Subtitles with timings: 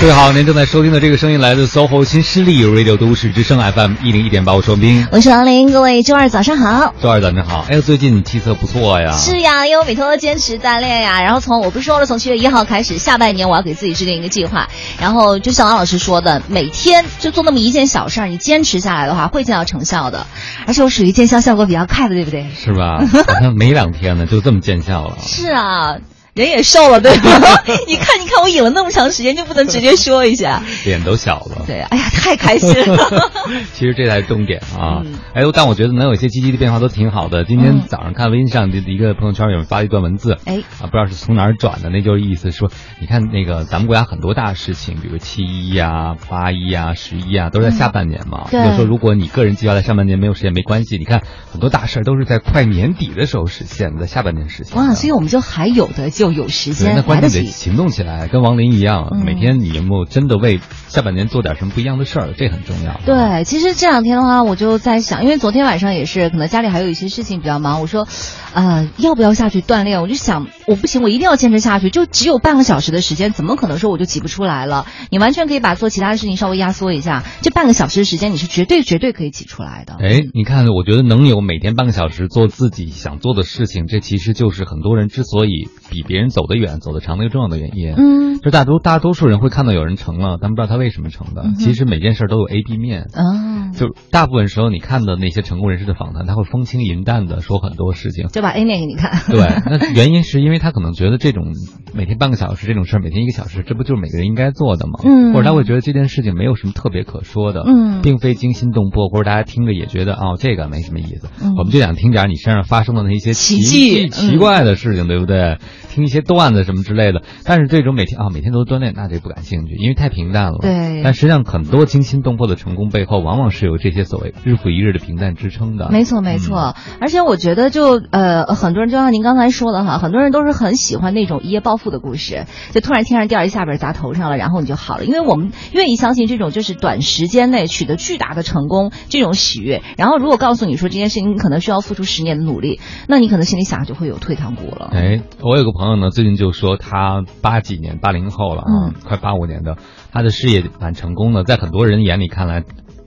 [0.00, 6.94] 各位好，您正在收听的这个声音来自 SOHO 新势力 Radio 都市之声 FM 一零一点八，我是王斌，我是王林，各位周二早上好。
[7.02, 9.10] 周二早上好，哎呦，最近气色不错呀。
[9.16, 11.20] 是呀，因为我每天都坚持锻炼呀。
[11.20, 14.68] 然后从我不是说了，从七月一号开始，下半年我要给自己制定一个计划。
[15.00, 20.28] 然后就像王老师说的，每天就做那么一件小事儿，你坚持下来的话，会见到成效的。
[20.68, 22.46] 而且我属于见效效果比较快的，对不对？
[22.56, 23.02] 是吧？
[23.26, 25.16] 好像没两天呢，就这么见效了。
[25.26, 25.96] 是啊。
[26.38, 27.62] 人也瘦了，对吧？
[27.86, 30.62] 你看，你看，我隐了那么长时间，就不能直接说一下？
[30.86, 31.64] 脸都小了。
[31.66, 33.30] 对，哎呀，太开心了。
[33.74, 35.02] 其实这才是重点啊！
[35.34, 37.44] 哎呦，但我觉得能有一些积极的变化都挺好的。
[37.44, 42.70] 今天早上看微信上的一个朋友圈，有人发了一段文字，哎，啊，不知道是从哪儿转的，那就是意思说，
[43.00, 48.46] 你看那个咱们国家很多大事情，比如七一呀、八一呀、十一啊，都是在下半年嘛。
[48.50, 48.64] 对。
[48.68, 50.98] 就说如果你个人计划在上半年没有实现，没关系。
[50.98, 54.76] 你看很多大事都是在快年底的时候实现，在下半年实现。
[54.76, 56.94] 哇，所以我们就还有的就有时间。
[56.96, 62.32] 那关键得行动起来，跟王林一样，每天你有没有真的为下半年做点什么不一样的事儿？
[62.36, 63.00] 这很重要。
[63.04, 68.06] 对，其实这两天的话，我就在想，因为昨天晚上也是，可能家里还有一些事情比较忙，我说，
[68.54, 70.00] 呃，要不要下去锻炼？
[70.00, 71.90] 我就想，我不行，我一定要坚持下去。
[71.90, 74.86] 就只有半个小时的时间，怎么可能说我就挤不出来了？
[75.10, 79.96] 你完全可以把做其他的事情稍微压缩一下，这半个小时的时间，你是绝对绝对可以挤出来的。
[80.00, 87.92] 哎，你看，我觉得能有每天半个小时做自己想做的事情，这其实就是很多人之所以比别人走得远、走得长的一个重要的原因。
[87.94, 91.44] 嗯，就大多大多数人会看到有人成了，但不知道他为什么成的。
[91.58, 93.02] 其实每件事都有 A、B 面。
[93.12, 99.20] 啊，就大部分时候你看的那些成功人士的访谈，他会风轻云淡的说很多事情，就把 A 面给你看。
[99.30, 101.52] 对，那原因是因为他可能觉得这种
[101.92, 105.00] 每天半个小时这种事儿，每天一个小时，这不就是每个人应该做的吗？
[105.04, 111.28] 嗯，或者他会觉得这件事情没有什么特别可说的，嗯，并非惊心动魄，或者大家听着也觉得哦这个没什么意思。
[111.56, 115.58] 我们就想听点你身上发生的那些奇迹、奇怪的事情，对不对？
[115.98, 117.22] 听一些段子什么之类的。
[117.44, 120.58] 但是这种每天啊每天都锻炼，那就不感兴趣，因为太平淡了。
[120.60, 121.02] 对。
[121.02, 125.88] 但实际上很多惊心动魄的成功背后，往往是有这些所谓日复一日的平淡支撑的。
[125.90, 135.04] 没错没错，而且我觉得就呃很多人就像您刚才说的哈，很多人都是很喜欢那种一夜暴富的故事，就突然天上掉一下本砸头上了，然后你就好了。
[135.04, 139.82] 因为我们愿意相信这种就是短时间内取得巨大的成功这种喜悦。
[139.96, 144.90] 然后如果告诉你说这件事情你可能需要付出十年的努力，那你可能心里想就会有退堂鼓了。
[144.92, 149.76] 哎，我有个朋友呢，最近就说他八几年八零后了啊，快八五年的，
[150.12, 152.64] 他的事业蛮成功的，在很多人眼里看来。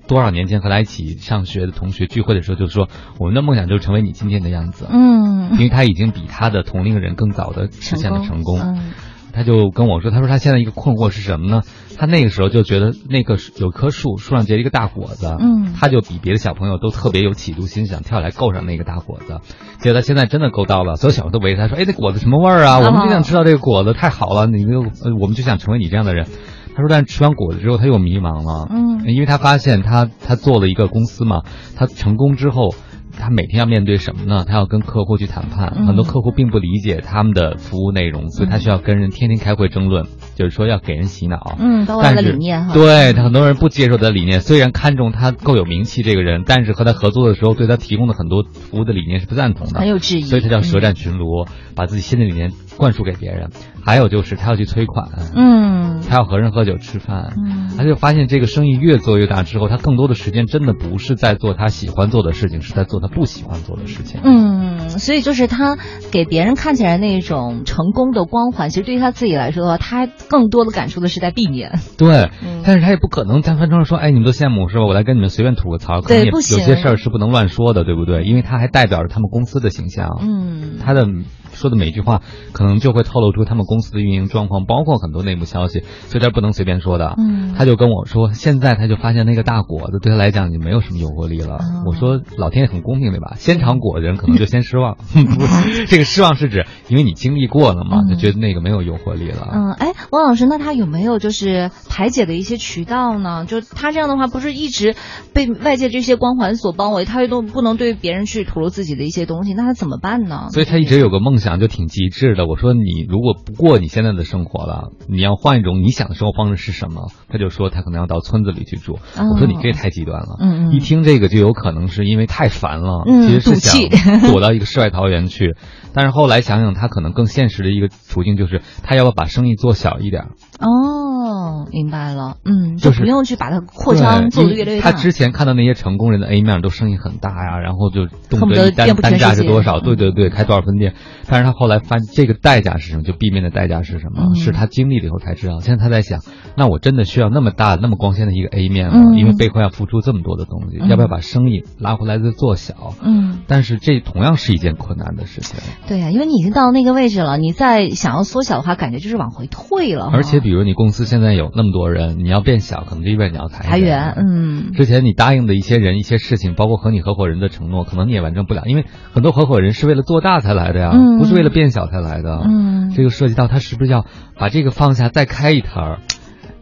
[0.07, 4.85] 多少年前和他一起上学的同学聚会的时候，就说我们的梦想就是成为你今天的样子。
[4.89, 8.59] 嗯，因为他已经比他的同龄人更早的实现了成功。
[8.59, 8.91] 嗯，
[9.33, 11.61] 他就跟我说，他说他现在一个困惑是什么呢？
[11.97, 15.35] 他那个时候就觉得那个有棵树，树上结了一个大果子。
[15.39, 19.39] 嗯，他就比别的小朋友都特别有企图心，想跳下来够上那个大果子。
[19.79, 22.79] 结果他现在真的够到了，所有小朋友都围着他说：“哎，那果子什么味儿啊？
[22.79, 24.47] 我们就想吃到这个果子，太好了！
[24.47, 24.79] 你就
[25.19, 26.27] 我们就想成为你这样的人。”
[26.73, 28.67] 他说：“但是吃完果子之后，他又迷茫了。
[28.71, 31.41] 嗯，因为他发现他他做了一个公司嘛，
[31.75, 32.73] 他成功之后，
[33.21, 34.43] 他每天要面对什么呢？
[34.47, 41.55] 他要跟客户去谈判，很多客户并不理解他们的服务内容，所以他需要跟人天天开会争论，就是说要给人洗脑。
[41.59, 42.73] 嗯，包括他的理念哈。
[42.73, 50.21] 对他很多人不接受他的理念，虽然看中他够有名气这个人，但是和他合作的时候，对他提供的很多服务的理念是不赞同的，很有质疑。
[50.23, 51.45] 所以他叫舌战群儒，
[51.75, 53.51] 把自己新的理念灌输给别人。
[53.83, 64.21] 还有就是他要去催款，嗯，他要和人喝酒吃饭，嗯，他就发现这个生意越做越大之后，他更多的时间真的不是在做他喜欢做的事情，是在做他不喜欢做的事情。
[64.23, 65.77] 嗯，所以就是他
[66.11, 71.79] 给别人看起来那种成功的光环，其实对于他自己来说的话，他更多的感受的是在避免。
[71.97, 72.29] 对，
[72.63, 74.85] 但是他也不可能在饭桌上说，哎，你们都羡慕是吧？
[74.85, 78.23] 我来跟你们随便吐个槽，可能也有些事儿是不能乱说的，对不对？
[78.23, 81.07] 因为他还代表着他们公司的形象，嗯，他的。
[81.53, 82.21] 说的每一句话，
[82.53, 87.15] 可能就会透露出他们公司的运营状况，包括很多内幕消息，所以他不能随便说的。
[87.17, 91.59] 嗯，他就跟我说，现在他就发现那个大果子对他来讲已经没有什么诱惑力了。
[91.85, 93.35] 我说，老天爷很公平对吧？
[93.37, 94.97] 先尝果的人可能就先失望，
[95.87, 99.49] 这个失望是指因为你经历过了嘛，就觉得那个没有诱惑力了。
[99.53, 103.45] 嗯，哎，王老师，那他有没有就是排解的一些渠道呢？
[103.45, 104.95] 就他这样的话，不是一直
[105.33, 110.47] 被外界这些光环所包围，他又都不能对别人去吐露自己的一些东西，那他怎么办呢？
[110.51, 111.51] 所以他一直有个梦想。
[111.61, 112.47] 就挺极致的。
[112.47, 117.11] 我说你如果不过你现在的生活了，你要换一种你想的生活方式是什么？
[117.29, 118.97] 他就说他可能要到村子里去住。
[119.15, 120.37] 我说你这太极端了。
[120.39, 120.71] 嗯嗯。
[120.71, 125.55] 一听这个就有可能是因为太烦了，嗯，其实是想躲到一个世外桃源去。
[125.93, 130.27] 但是后来想想，他可能更现实的一个处境就是他要不要把生意做小一点？
[130.59, 134.91] 哦，明白了，嗯，就是不用去把它扩张做的越来越大。
[134.91, 140.93] 他之前看到那些成功人的 A 面都生意很大呀，然后就动不得单单价是多少，对对对，开多少分店。
[141.27, 143.03] 但是他后来发现这个代价是什么？
[143.03, 144.35] 就 B 面的代价是什么？
[144.35, 145.59] 是他经历了以后才知道。
[145.61, 146.19] 现在他在想，
[146.55, 149.13] 那我真的需要那么大、那么光鲜的一个 A 面吗？
[149.17, 152.93] 因为背后要付出这么多的东西，要不要把生意拉回来再做小？
[153.01, 155.59] 嗯，但是这同样是一件困难的事情。
[155.87, 160.09] 对呀，因为你已经到那个位置了，你再想要缩小的话，感觉就是往回退了。
[160.13, 164.13] 而且，比如你公司现在有那么多人，你要变小，可能就意味着你要裁裁员。
[164.17, 172.41] 嗯，之前你答应的一些人、一些事情，包括和你合伙人的承诺，可能你也完成不了，因为很多合伙人是为了做大才来的呀，不是为了变小才来的。
[172.45, 174.05] 嗯，这个涉及到他是不是要
[174.37, 175.99] 把这个放下，再开一摊儿。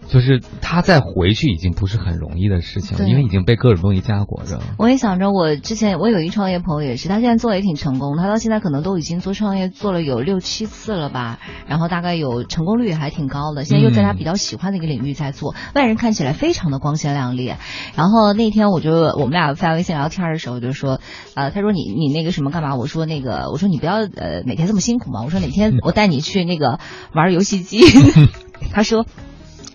[0.09, 4.59] 就是他再回去已经不是很容易的事情，因为已经被各种东西夹裹着。
[4.77, 13.65] 我也想着，我之前我有一创业朋友也是，他现在做的也挺成功，他到现在可能都已经做创业做了有六七次了吧，然后大概有成功率也还挺高的。
[13.65, 17.53] 现在又在他比较喜欢的一个领域在做，外人看起来非常的光鲜亮丽。
[17.95, 20.99] 然后那天我就我们俩发微信聊天的时候就说，
[21.35, 22.75] 呃，他说你你那个什么干嘛？
[22.75, 25.21] 我说那个我说你不要呃每天这么辛苦嘛。
[25.23, 26.79] 我说哪天 我带你去那个
[27.13, 27.83] 玩游戏机。
[28.73, 29.05] 他说。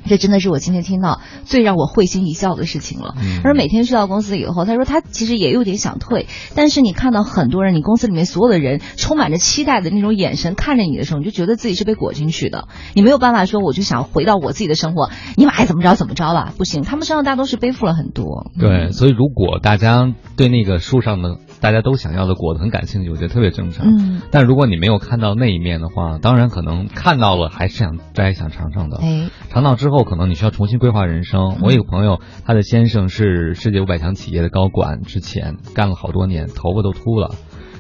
[0.07, 3.15] 这真的是我今天听到最让我会心一笑的事情了。
[3.43, 12.69] 他说每天去到公司以后，他说他其实也有点想退，但是你看到很多人，你公司里面所有的人充满着期待的那种眼神看着你的时候，你就觉得自己是被裹进去的。
[12.95, 16.83] 你没有办法说我就想回到我自己的生活，你们爱怎么着怎么着吧，不行。
[16.83, 18.51] 他们身上大多是背负了很多。
[18.59, 23.87] 对，所以如果大家对那个书上的大家都想要的果子很感兴趣，我觉得特别正常。
[23.87, 24.21] 嗯。
[24.31, 28.99] 但如果你没有看到那一面的话，当然可能看到了还是想摘想尝尝的。
[28.99, 29.31] 哎。
[29.49, 30.05] 尝到之后。
[30.05, 31.57] 可能你需要重新规划人生。
[31.63, 37.31] 我有个朋友，他的先生是世界五百强企业的高管，之前干了好多年，头发都秃了。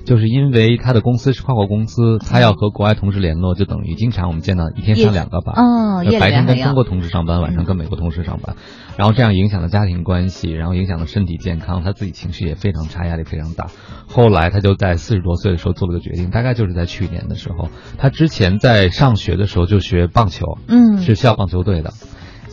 [0.04, 8.56] 就是因为他的公司是跨国公司，他要和国外同事联络，就等于经常我们见到一天上两个班，嗯白天跟中国同事上班，晚上跟美国同事上班，
[8.96, 13.66] 然后这样影响了家庭关系，然后影响了身体健康，他自己情绪也非常差，压力非常大。
[14.06, 17.68] 后来他就在四十多岁的时候做了个决定，大概就是在去年的时候，
[17.98, 21.92] 他之前在上学的时候就学棒球，嗯，是校棒球队的。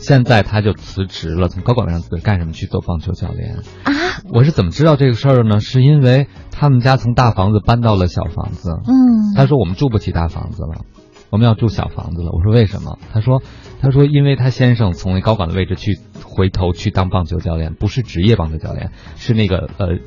[0.02, 3.54] 现在他就辞职了，从高管位上辞职，干什么去做棒球教练
[3.84, 3.92] 啊？
[4.32, 5.60] 我是怎么知道这个事儿的呢？
[5.60, 8.70] 是因为他们家从大房子搬到了小房子。
[8.86, 10.84] 嗯，他说我们住不起大房子了，
[11.30, 12.30] 我们要住小房子了。
[12.32, 12.98] 我说为什么？
[13.12, 13.42] 他说，
[13.80, 19.98] 他说因为他先生从那高管的位置去回头去当棒球教练，不是职业棒球教练，是那个呃。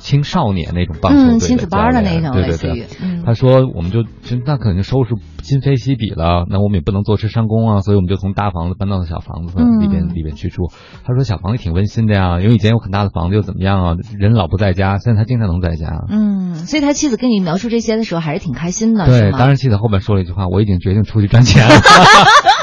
[0.00, 2.88] 青少年那种棒球队亲子班的那种，对对对。
[3.24, 5.14] 他说，我们就就那肯定收拾
[5.48, 10.70] 今非昔比了，那我们也不能坐吃山空啊，所以我们就从大房子搬到了小房子里边里边去住。
[11.04, 13.94] 他说，小房子挺温馨的呀，因为以前有很大的房子又怎么样啊？
[14.18, 16.04] 人老不在家，现在他经常能在家。
[16.10, 19.06] 嗯，所以他妻子跟你描述这些的时候还是挺开心的。
[19.06, 21.74] 对，当然妻子后面说了一句话，我已经决定出去赚钱了。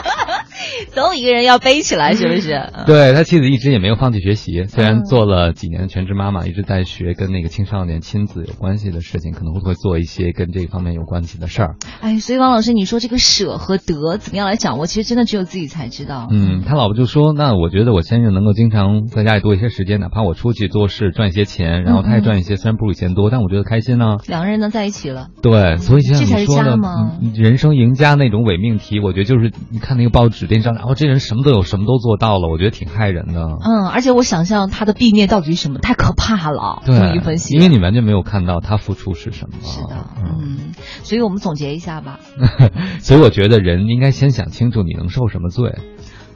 [0.95, 2.69] 总有一个人要背起来，是不是？
[2.87, 11.75] 对他妻子一直也没有放弃学习，虽然做了几年的全职妈妈，一直在学跟那个青少年亲子有关系的事情，可能会会做一些跟这方面有关系的事儿。
[11.99, 14.85] 哎，所以王老师，你说这个舍和得怎么样来掌握？
[14.85, 16.29] 其实真的只有自己才知道。
[16.31, 24.17] 嗯，他老婆就说：“那我觉得我先生能够经常在家里多一些时间，哪怕我出去做事赚一些钱，然后他也赚一些，虽然不如以前多，但我觉得开心呢。
[24.27, 25.27] 两个人能在一起了。
[25.41, 26.77] 对，所以像你说的，
[27.35, 31.65] 人生赢家那种伪命题，我觉得就是你看那个报纸电商，然后这人什么都有。
[31.65, 33.41] 什么都做到了，我觉得挺害人的。
[33.41, 36.83] 嗯，而且我想象他的必念到底是什么，太可怕了。
[36.85, 39.57] 对，一分析，因为你完全没有看到他付出是什么。
[39.63, 42.19] 是的，嗯，所以我们总结一下吧。
[43.01, 45.79] 所以我觉得人应该先想清楚你能受什么罪。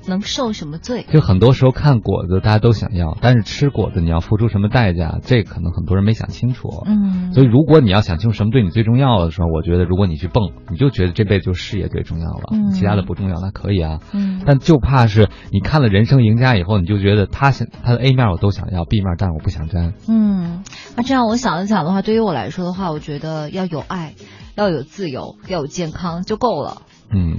[0.09, 1.05] 能受什么罪？
[1.09, 5.19] 就很多时候看果子，大家都想要，但是吃果子你要付出什么代价？
[5.23, 6.67] 这可能很多人没想清楚。
[6.85, 13.99] 嗯，所以如果你要想清楚什么对你最重要的时候，我觉得如果你去蹦，你就觉得这辈子就事业最重要了，其他的不重要，那可以啊。
[14.11, 19.93] 嗯，但就怕是你看了《人生赢家》以后，你就觉得他想他的 A 面我都想要，B 面但我不想沾。
[20.07, 20.63] 嗯，
[20.97, 24.15] 那这样我想一想的话，对于我来说的话，我觉得要有爱，
[24.55, 26.81] 要有自由，要有健康就够了。
[27.13, 27.37] 嗯。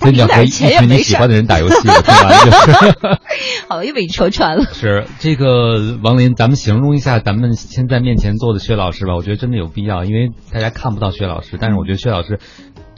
[0.00, 3.18] 真的和一群你喜欢的人打游戏，对吧？
[3.68, 4.64] 好，又被你戳穿了。
[4.72, 9.14] 是这个王林，咱们形容一下咱们现在面前坐的薛老师吧。
[9.14, 12.38] 我觉得真的有必要，因为大家看不到薛老师，但是我觉得薛老师。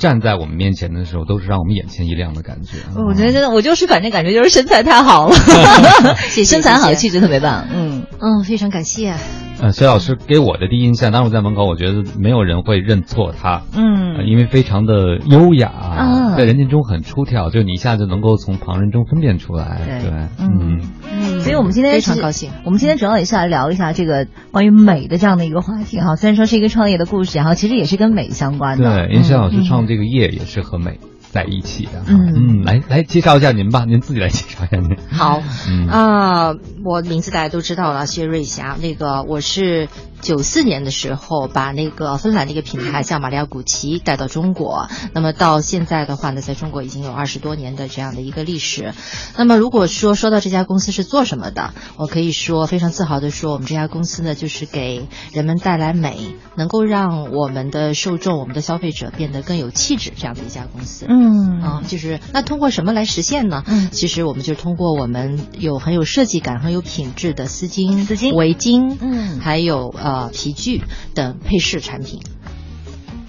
[0.03, 2.79] 站在我们面前的时候，都是让我们眼前一亮的感觉。
[2.97, 5.37] 我觉得真的，我就是反正感觉就是身材太好了，
[6.45, 7.69] 身材好，气质特别棒。
[7.73, 9.15] 嗯嗯，非常感谢。
[9.61, 13.63] 呃，薛老师给我的第一印象，当时在门口，我觉得没有人会认错他。
[13.77, 19.81] 嗯，因为非常的优雅，在人群中很出挑，就你一下子能够从旁人中分辨出来。
[19.87, 21.41] 对，嗯嗯。
[21.43, 26.17] 所以我们今天非常高兴，我们今天主要也是来聊一下这个关于美的这样的一个话题哈。
[26.17, 29.07] 虽然说是一个创业的故事，然后其实也是跟美相关的。
[29.07, 29.87] 对，因为薛老师创。
[29.93, 30.99] 这个夜也是和美
[31.31, 32.03] 在一起的。
[32.07, 34.97] 嗯嗯，来来介绍一下您吧，您自己来介绍一下您。
[35.11, 38.79] 好，嗯啊、我名字大家都知道了，谢瑞霞。
[38.81, 39.91] 那个我是
[40.23, 48.95] 九四年的时候把那个芬兰的一个品牌叫玛利亚古奇带到中国，那么到现在的话呢，在中国已经有二十多年的这样的一个历史。
[49.37, 61.07] 那么如果说说到这家公司是做什么的，我可以说非常自豪的说，我们这家公司呢，就是给人们带来美，能够让我们的受众、我们的消费者变得更有气质这样的一家公司。
[61.09, 63.65] 嗯啊，就是那通过什么来实现呢？
[63.67, 70.83] 嗯其实我们就通过我们有很有设计感、很有品质的丝巾、丝巾围巾，嗯还有呃皮具
[71.15, 72.21] 等配饰产品。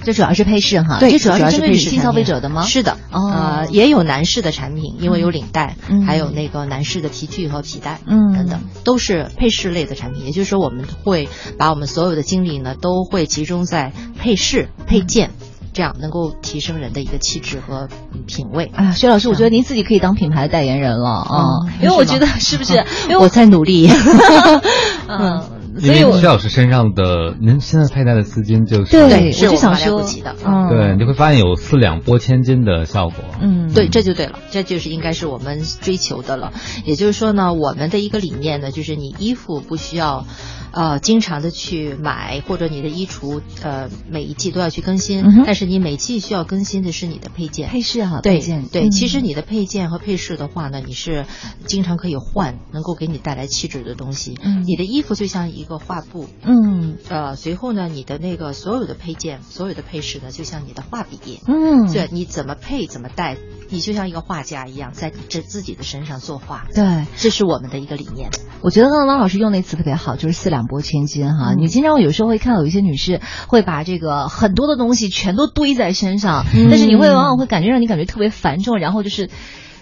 [0.06, 2.64] 这主要是配饰哈，对，这主要是针对女性消费者的吗？
[2.64, 10.26] 是的，哦呃，也有男士的产品，因为有领带，嗯还有那个男士的皮具和皮带，嗯等等，都是配饰类的产品。
[10.26, 15.30] 也就是说，我们会把我们所有的精力呢，都会集中在配饰、配件，
[15.72, 18.70] 这样能够提升人的一个气质和嗯品味。
[18.76, 22.74] 哎呀，薛老师，我觉得您自己可以当品牌代言人了啊，嗯因为我觉得是不是？
[23.08, 23.90] 因为 我在努力。
[25.08, 33.24] 嗯，因所以我为徐老师身上的，您现在佩戴的丝巾就是对我就想来不及的嗯，对，你会发现有四两拨千斤的效果。
[33.42, 36.54] 嗯，对，这就对了，这就是应该是我们追求的了。
[36.86, 40.26] 也就是说呢，我们的一个理念呢，就是你衣服不需要，
[40.74, 47.70] 呃，经常的去买，或者你的衣橱呃每一季都要去更新，嗯但是你每季需要更新的是你的配件。
[47.70, 51.26] 配饰哈，对配件对，嗯其实你的配件和配饰的话呢，你是
[51.68, 54.38] 经常可以换，能够给你带来气质的东西。
[54.42, 61.40] 嗯你的衣服就像一个画布，嗯呃，随后呢，你的那个所有的配件、所有的配饰呢，就像你的画笔。
[61.48, 63.38] 嗯，对，你怎么配怎么戴，
[63.74, 66.68] 你就像一个画家一样，在这自己的身上作画。
[66.74, 67.06] 对。
[67.18, 68.30] 这是我们的一个理念。
[68.62, 71.54] 我觉得刚刚汪老师用那词特别好，就是四两拨千斤哈。
[71.54, 79.30] 嗯你经常有时候会看到有一些女士会把这个很多的东西全都堆在身上，嗯但是你会往往会感觉让你感觉特别繁重，然后就是。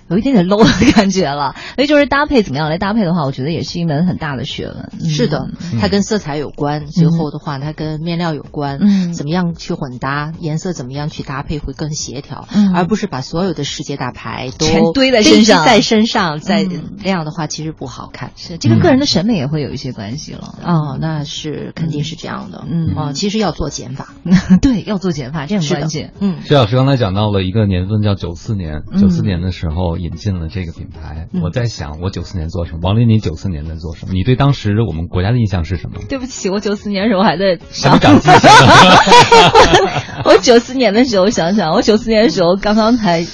[0.09, 4.89] 有一点点 low 的感觉了， 所以就是搭配怎么样来搭配的话，我觉得也是一门很大的学问。
[5.01, 5.47] 嗯是的，
[5.79, 18.31] 它跟色彩有关，最后的话，它跟面料有关，嗯怎么样去混搭，颜色怎么样去搭配会更协调，嗯而不是把所有的世界大牌都全堆在身上在身上，在嗯那样的话其实不好看。
[18.35, 20.55] 是这个个人的审美也会有一些关系了。
[20.63, 22.63] 哦，那是肯定是这样的。
[22.69, 24.13] 嗯啊，其实要做减法，
[24.61, 26.13] 对，要做减法，这很关键。
[26.19, 26.41] 嗯。
[26.43, 31.27] 薛老师刚才讲到了一个年份叫九四年，嗯九四年的时候引进了这个品牌。
[31.33, 32.79] 嗯我在想，我九四年做什么？
[32.83, 34.13] 王琳，你九四年在做什么？
[34.13, 36.01] 你对当时我们国家的印象是什么？
[36.09, 38.49] 对不起，我九四年的时候还在上长记性。
[40.25, 43.25] 我九四年的时候想想，我九四年的时候刚刚才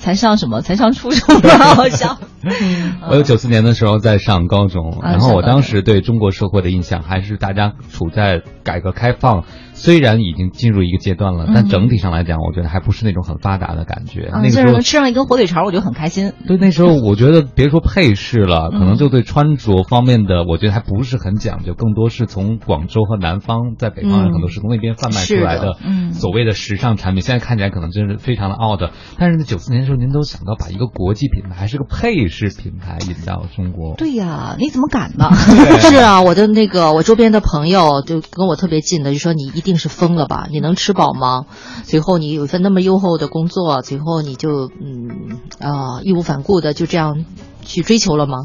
[0.00, 0.60] 才上什么？
[0.60, 2.18] 才上初中吧，好像。
[3.10, 14.26] 我有九四年的时候在上高中，啊然后我当时对中国社会的印象还是大家处在改革开放，虽然已经进入一个阶段了，嗯但整体上来讲，我觉得还不是那种很发达的感觉。
[14.26, 16.32] 啊那个时候能吃上一根火腿肠，我就很开心。
[16.46, 28.90] 对，那时候我觉得别说配饰了，嗯可能就对穿着方面的，我觉得还不是很讲究，更多是从广州和南方，在北方人多是从那边贩卖出来的，嗯所谓的时尚产品，现在看起来可能真是非常的 out。
[29.18, 35.30] 但是在九四年的时候，您都想到把一个国际品牌，还是个配饰品牌引到中国，对呀，你怎么敢呢？
[35.80, 40.46] 是啊，我的那个我周边的朋友就跟我特别近的就说你一定是疯了吧？
[40.50, 41.46] 你能吃饱吗？
[41.84, 47.24] 随后你有一份那么优厚的工作，随后你就嗯啊、义无反顾的就这样
[47.62, 48.44] 去追求了吗？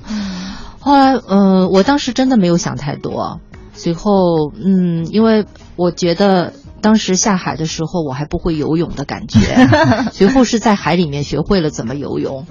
[0.79, 3.39] 后来嗯、呃我当时真的没有想太多。
[3.73, 5.45] 随后嗯，因为
[5.75, 6.53] 我觉得。
[6.83, 9.39] 当时下海的时候，我还不会游泳的感觉，
[10.13, 12.47] 随后是在海里面学会了怎么游泳，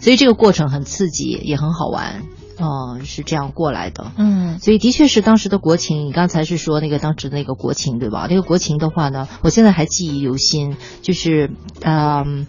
[0.00, 2.22] 所以这个过程很刺激，也很好玩，
[2.58, 4.12] 嗯、是这样过来的。
[4.16, 8.26] 嗯所以的确是当时的国情，你刚才是说那个当时那个国情对吧？
[8.28, 11.50] 那个国情的话呢，我现在还记忆犹新，就是
[11.82, 12.46] 嗯。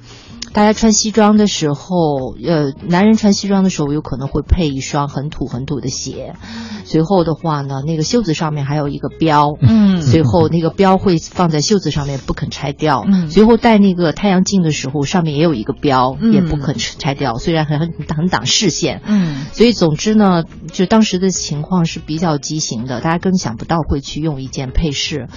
[0.54, 6.36] 大家穿西装的时候，呃，男人穿西装的时候有可能会配一双很土很土的鞋，
[6.84, 10.02] 随后的话呢，那个袖子上面还有一个标，嗯。
[10.02, 13.30] 随后那个标会放在袖子上面不肯拆掉，嗯。
[13.30, 16.34] 随后戴那个太阳镜的时候，上面也有一个标，嗯。
[16.34, 19.46] 也不肯拆掉，虽然很很很挡视线，嗯。
[19.54, 20.44] 所以总之呢，
[20.74, 25.28] 就当时的情况是比较畸形的，大家根本想不到会去用一件配饰。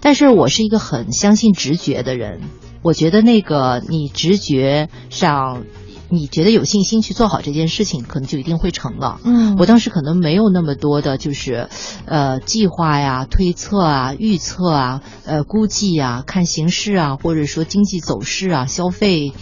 [0.00, 2.40] 但是我是一个很相信直觉的人，
[2.82, 5.64] 我觉得那个你直觉上。
[6.12, 9.18] 你觉得有信心去做好这件事情，可能就一定会成了。
[9.24, 11.68] 嗯我当时可能没有那么多的，就是，
[12.04, 19.32] 呃，计划呀、推测啊、预测啊、呃，估计啊、看形势啊，或者说经济走势啊、消费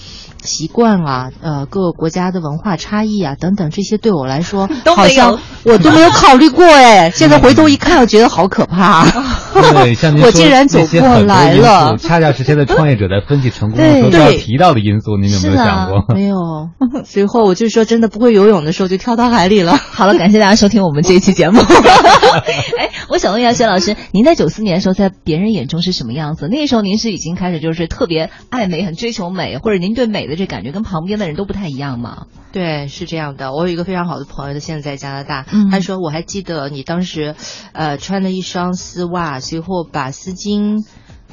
[0.42, 7.10] 习惯啊、呃，各个国家的文化差异啊等等，这些对我来说 都没有好像我都没有考虑过哎。
[7.10, 9.04] 现在回头一看，我觉得好可怕。
[9.52, 16.04] 对，像您说我竟然走过那些很多因来了素恰恰是现在创业者在分析成功的时候要提到的因素，您有没有想过？
[16.14, 16.59] 没有，
[17.04, 19.76] 随后我就说真的不会游泳的时候就跳到海里了。
[19.92, 21.60] 好了，感谢大家收听我们这一期节目。
[22.78, 26.48] 哎，我想问一下薛老师，您在九四年的时候，在别人眼中是什么样子？
[26.48, 32.26] 那时候您是已经开始就是特别爱美、很追求美，或者您对美的这感觉跟旁边的人都不太一样吗？
[32.52, 33.52] 对，是这样的。
[33.52, 35.46] 我有一个非常好的朋友，他现在在加拿大。
[35.52, 37.34] 嗯他说我还记得你当时，
[37.72, 40.84] 呃，穿了一双丝袜，随后把丝巾。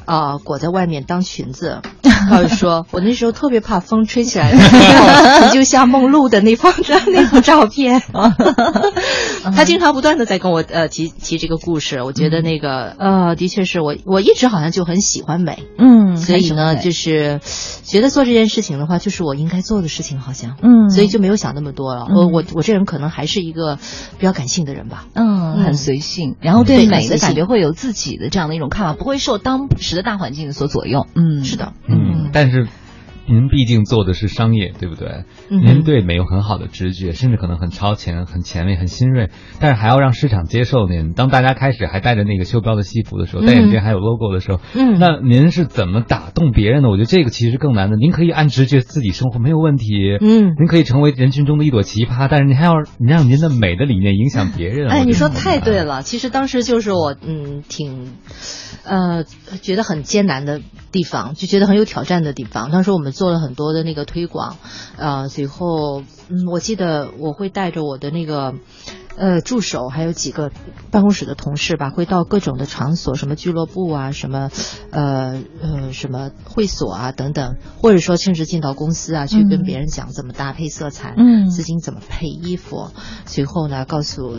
[0.08, 8.02] 啊、裹在外面当裙子， 他就说，我那时候特别怕风吹起来的时候，你就像梦露的那方张那张照片。
[9.56, 17.42] 他经常不断的在跟我呃提提这个故事，我觉得那个呃的确是我我一直好像就很喜欢美，嗯所以呢，就是
[17.84, 20.90] 觉得做这件事情的话，就是我应该做的事情，好像，嗯。
[20.90, 22.08] 所以就没有想那么多了。
[22.10, 23.76] 嗯我我我这人可能还是一个
[24.18, 25.06] 比较感性的人吧。
[25.14, 25.74] 嗯，很嗯。
[25.76, 31.06] 随性，然后对美的感觉会有自己的这样的一种看法，不会受当时的大环境所左右。
[31.16, 32.68] 嗯，是的，嗯，但是
[33.28, 35.24] 您毕竟做的是商业，对不对？
[35.50, 39.30] 嗯您对美有很好的直觉，甚至可能很超前、很前卫、很新锐，
[39.60, 41.14] 但是还要让市场接受您。
[41.14, 46.90] 当大家开始还戴着那个袖标的西服的时候，戴眼镜还有 logo 的时候，嗯那您是怎么打动别人的？
[46.90, 47.96] 我觉得这个其实更难的。
[47.96, 54.90] 您可以按直觉自己生活没有问题，嗯您可以成为人群中的一朵奇葩，但是您还要您让您的美的理念影响别人。
[54.90, 55.78] 哎，你说太对。
[55.78, 56.02] 了。
[56.02, 58.12] 其实当时就是我，嗯，挺，
[58.84, 59.24] 呃，
[59.62, 60.60] 觉得很艰难的
[60.92, 62.72] 地方，就觉得很有挑战的地方。
[62.72, 64.58] 当时我们做了很多的那个推广，
[64.98, 68.54] 呃，随后，嗯，我记得我会带着我的那个。
[69.20, 70.52] 呃，助手还有几个
[70.92, 74.52] 办公室的同事吧，会到各种的场所，什么俱乐部啊，什么，
[74.92, 82.92] 呃呃，什么会所啊等等，或者说甚至进到公司啊，去跟嗯别人讲怎么搭配色彩，嗯资金怎么配衣服，
[83.26, 84.38] 随后呢，告诉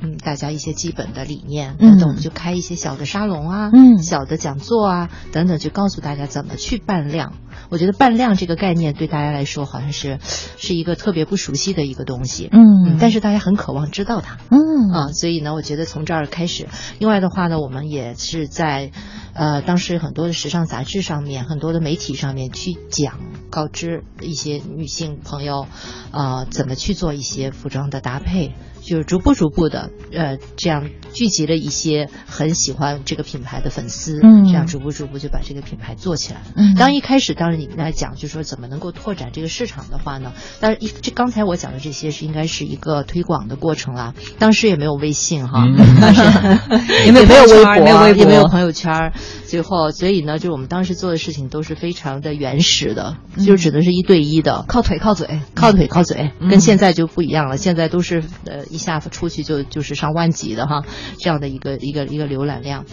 [0.00, 7.32] 嗯大家一些基本的理念嗯等等，我们就开一些小的沙龙啊，嗯小的讲座啊等等，就告诉大家怎么去扮靓。
[7.68, 14.38] 我觉得扮靓这个概念对大家来说好像是是一个特别不熟悉的一个东西，嗯但是大家很渴望知道它。
[14.50, 14.56] 嗯
[14.92, 16.68] 啊，所以呢，我觉得从这儿开始。
[16.98, 18.92] 另外的话呢，我们也是在，
[19.32, 23.18] 呃，当时很多的时尚杂志上面，很多的媒体上面去讲，
[23.50, 25.66] 告知一些女性朋友，
[26.12, 28.54] 啊，怎么去做一些服装的搭配，
[28.86, 36.46] 就是逐步逐步的，呃，这样聚集了一些很喜欢这个品牌的粉丝，嗯这样逐步逐步就把这个品牌做起来了。
[36.54, 40.32] 嗯当一开始，当然你来讲，就说怎么能够拓展这个市场的话呢？
[40.60, 44.14] 当然一这刚才我讲的这些是应该是一个推广的过程啦。
[44.38, 46.22] 当时也没有微信哈，嗯 当时
[47.04, 49.12] 也没有微博，朋友圈没有微博也没有朋友圈。
[49.46, 54.64] 最后，所以呢，就我们当时做的事情都是非常的原始的，就只能是一对一的。
[54.68, 57.56] 靠腿靠嘴，靠腿靠嘴，嗯跟现在就不一样了。
[57.56, 60.84] 现在都是呃一下出去就就是上万级的哈，
[61.18, 62.84] 这样的一个一个一个浏览量。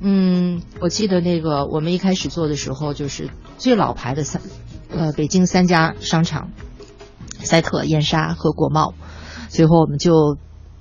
[0.00, 4.42] 嗯，我记得那个我们一开始做的时候，就是最老牌的三
[4.90, 6.50] 呃北京三家商场，
[7.38, 8.94] 赛特、燕莎和国贸，
[9.48, 10.36] 最后我们就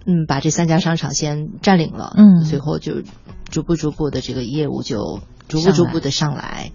[0.06, 3.04] 嗯把这三家商场先占领了，嗯最后就
[3.50, 6.72] 逐步逐步的这个业务就逐步逐步的上来。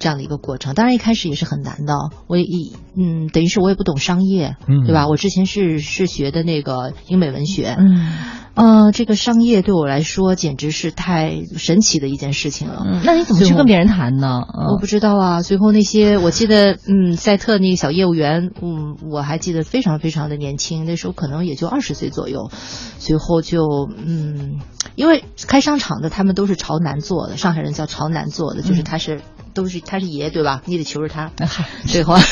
[0.00, 1.94] 这样的一个过程，当然一开始也是很难的。
[2.26, 5.06] 我也一嗯，等于是我也不懂商业，嗯对吧？
[5.06, 8.12] 我之前是是学的那个英美文学，嗯
[8.54, 12.82] 呃，这个商业对我来说简直是太神奇的一件事情了。
[12.84, 14.42] 嗯，那你怎么去跟别人谈呢？
[14.68, 22.50] 我不知道啊，随后那些我记得，嗯，赛特那个小业务员，嗯，我还记得非常非常的年轻，那时候可能也就二十岁左右，
[22.98, 24.60] 随后就嗯，
[24.96, 29.20] 因为开商场的他们都是朝南坐的，上海人叫朝南坐的，就是他是、
[29.54, 30.62] 都是他是爷对吧？
[30.66, 31.30] 你得求着他，
[31.86, 32.16] 最后。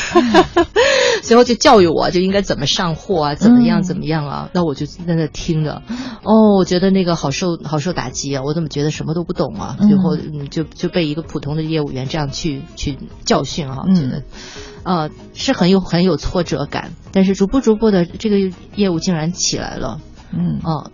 [1.22, 5.83] 最后就教育我就应该怎么上货啊，怎么样嗯怎么样啊，那我就在那听着，
[6.25, 9.77] 哦，我觉得那个好受好受打击啊，我怎么觉得什么都不懂啊？
[9.79, 13.94] 最后嗯就就被一个普通的业务员这样去去教训啊，嗯。
[13.94, 14.22] 觉得。
[14.85, 20.01] 呃，是很有很有挫折感，但是逐步逐步的这个业务竟然起来了，
[20.33, 20.59] 嗯。
[20.64, 20.90] 哦、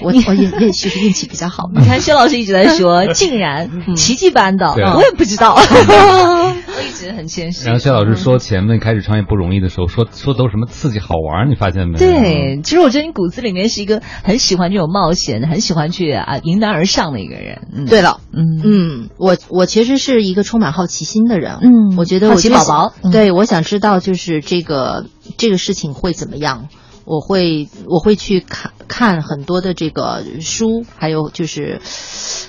[0.00, 1.84] 我我也也许是运气比较好你。
[1.84, 7.64] 看，薛老师一直在说，竟然奇迹般的，我也不知道， 我一直很谦虚。
[7.64, 11.98] 然后薛老师说前面开始创业不容易的时候，说说都什么刺激好玩，你发现没？
[11.98, 17.68] 对，其实我觉得你骨子里面是一个很喜欢这种冒险，很喜欢去啊迎难而上的一个人。
[17.72, 26.68] 嗯，对了，嗯嗯，我我其实是一个充满好奇心的人，嗯我觉得好奇宝宝嗯对，我想知道就是这个这个事情会怎么样，
[27.04, 31.80] 我会我会去看看很多的这个书，还有就是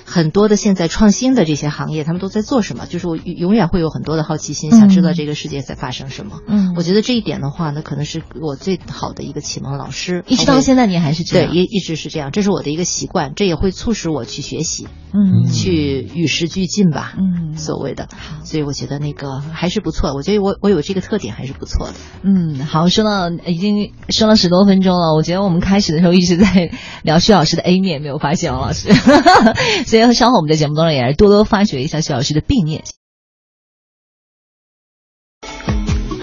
[0.04, 2.86] 很多的现在创新的这些行业，他们都在做什么？
[2.86, 6.40] 就是我永远会有很多的好奇心，想知道这个世界在发生什么。
[6.46, 17.14] 嗯我觉得这一点的话呢，可能是我最好的一个启蒙老师，一直到现在你还是这样对，样，一一直是这样，这是我的一个习惯，这也会促使我去学习，嗯去与时俱进吧。
[17.18, 18.08] 嗯所谓的，
[18.44, 20.12] 所以我觉得那个还是不错。
[20.14, 21.94] 我觉得我我有这个特点还是不错的。
[22.22, 26.70] 嗯，好，说到已经说了十多分钟了，我觉得我们开始的时候一直在
[27.02, 28.92] 聊徐老师的 A 面，没有发现王老师，
[29.86, 32.84] 所以稍后我们的节目当中也是多多发掘一下徐老师的 B 面。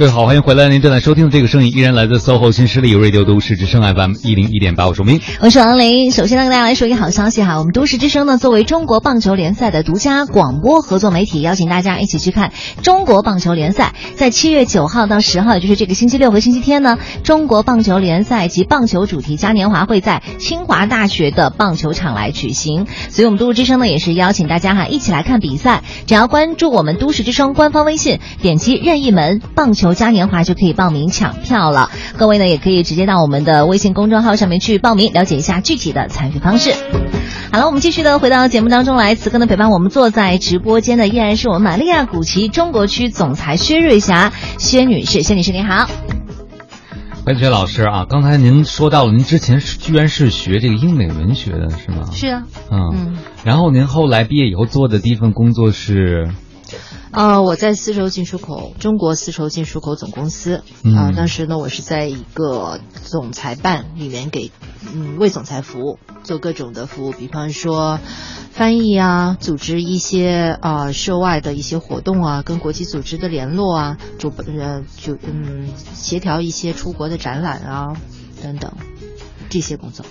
[0.03, 0.67] 各位好，欢迎回来！
[0.67, 5.21] 您正在收听的这个声音依然来自 SOHO 新势力 Radio 都市之声 FM 一零一点八，我是明。
[5.39, 6.11] 我是王琳。
[6.11, 13.95] 首先呢，跟大家来说一个好消息哈，我们都市之声呢作为中国棒球联赛的独家广播合作媒体，邀请大家一起去看中国棒球联赛。
[14.17, 22.87] 在七月九号到十号，也就是这个星期六和星期天呢，中国棒球联赛及棒球主题嘉年华会在清华大学的棒球场来举行。
[23.09, 25.81] 所以，我们都市之声呢也是邀请大家哈一起来看比赛。
[26.07, 31.89] 只要关注我们都市之声官方微信，点击任意门棒球嘉年华就可以报名抢票了。
[32.17, 36.73] 各位呢也可以直接到我们的微信公众号上面去报名，了解一下具体的参与方式。
[37.51, 39.15] 好了，我们继续的回到节目当中来。
[39.15, 45.87] 此刻呢，陪伴我们坐在直播间的依然是我们玛利亚古奇中国区总裁薛瑞霞薛女士，薛女士您好。
[47.25, 52.09] 白雪老师啊，刚才您说到了，您之前是居然是学这个英美文学的，是吗？
[52.11, 52.89] 是啊，嗯。
[52.93, 56.29] 嗯，然后您后来毕业以后做的第一份工作是，
[57.11, 64.51] 啊、我在丝绸进出口中国丝绸进出口总公司啊、嗯当时呢，我是在一个总裁办里面给
[64.93, 67.99] 嗯为总裁服务，做各种的服务，比方说
[68.51, 77.95] 翻译啊，组织一些啊、涉外的一些活动啊，跟国际组织的联络啊，主呃就嗯协调一些出国的展览啊
[78.41, 78.71] 等等
[79.49, 80.05] 这些工作。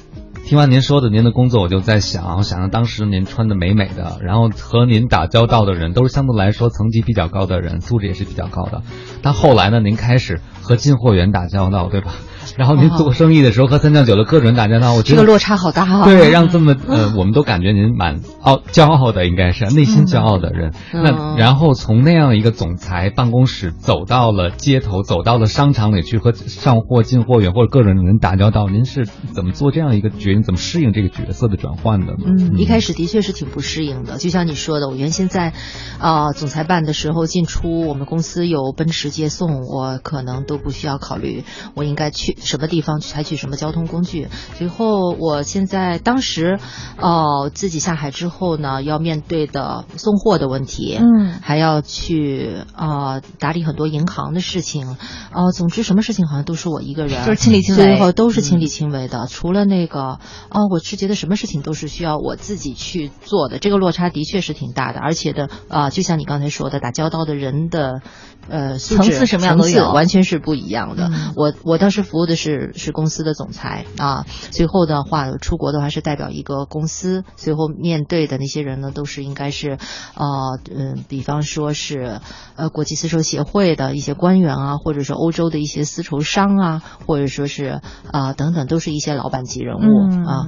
[0.45, 8.83] 听完您说的您的工作，我就在想，我想着当时您穿的美美的，然后和您打交道的人都是相对来说层级比较高的人，素质也是比较高的。
[9.23, 12.13] 但后来呢，您开始和进货员打交道，对吧？
[12.57, 16.05] 然后您做生意的时候和三教九流各种人打交道，我觉得这个落差好大啊！
[16.05, 20.73] 对， 让这么呃，我们都感觉您蛮傲骄傲的，应该是内心骄傲的人。
[20.93, 30.43] 嗯那然后从那样一个总裁办公室走到了街头，走到了商场里去和上货、进货员或者各种人打交道，您是怎么做这样一个决定？
[30.43, 32.19] 怎么适应这个角色的转换的呢？
[32.27, 35.53] 嗯，一开始的确是挺不适应的，就像你说的，我原先在，
[35.99, 44.29] 啊、总裁办的时候进出，我们公司有奔驰接送，我可能都不需要考虑我应该去什么地方采取什么交通工具。
[44.57, 46.59] 随后，我现在当时，
[46.99, 54.97] 哦、自己下海之后呢，要面对的送货的问题，嗯还要去啊、打理很多银行的事情，
[55.31, 59.27] 啊、总之什么事情好像都是我一个人，就是亲力亲为最后都是亲力亲为的。
[59.29, 60.19] 除了那个，
[60.51, 68.03] 哦，我是觉得什么事情都是需要我自己去做的，这个落差的确是挺大的，而且的啊、就像你刚才说的，打交道的人的。
[68.49, 71.09] 呃，素质层次什么样都有完全是不一样的。
[71.13, 71.33] 嗯。
[71.37, 79.79] 我我当时服务的是是公司的总裁啊，随后的话出国的话是代表一个公司，随后面对的那些人呢都是应该是
[80.15, 82.21] 呃嗯，比方说是
[82.57, 90.25] 呃国际丝绸协会的一些官员啊，或者是欧洲的一些丝绸商啊，或者说是啊、等等，都是一些老板级人物、嗯。
[90.25, 90.47] 啊，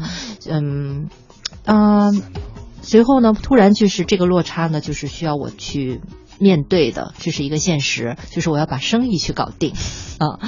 [0.49, 1.09] 嗯
[1.65, 2.11] 啊、
[2.83, 6.01] 随后呢，突然就是这个落差呢，就是需要我去
[6.39, 9.73] 面对的，这是一个现实，就是我要把生意去搞定
[10.19, 10.39] 啊。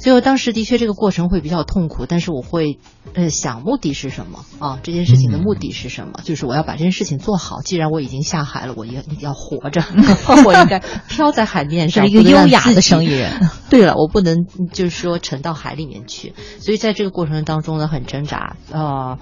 [0.00, 2.78] 所以我当时的确这个过程会比较痛苦，但是我会
[3.14, 4.78] 呃想目的是什么啊？
[4.84, 6.20] 这件事情的目的是什么？
[6.22, 7.60] 就是我要把这件事情做好。
[7.62, 9.82] 既然我已经下海了，我也要活着，
[10.46, 13.50] 我应该飘在海面上， 是一个优雅的生意人。
[13.70, 19.18] 对了，我不能就是说沉到海里面去，所以在这个过程当中呢，很挣扎呃，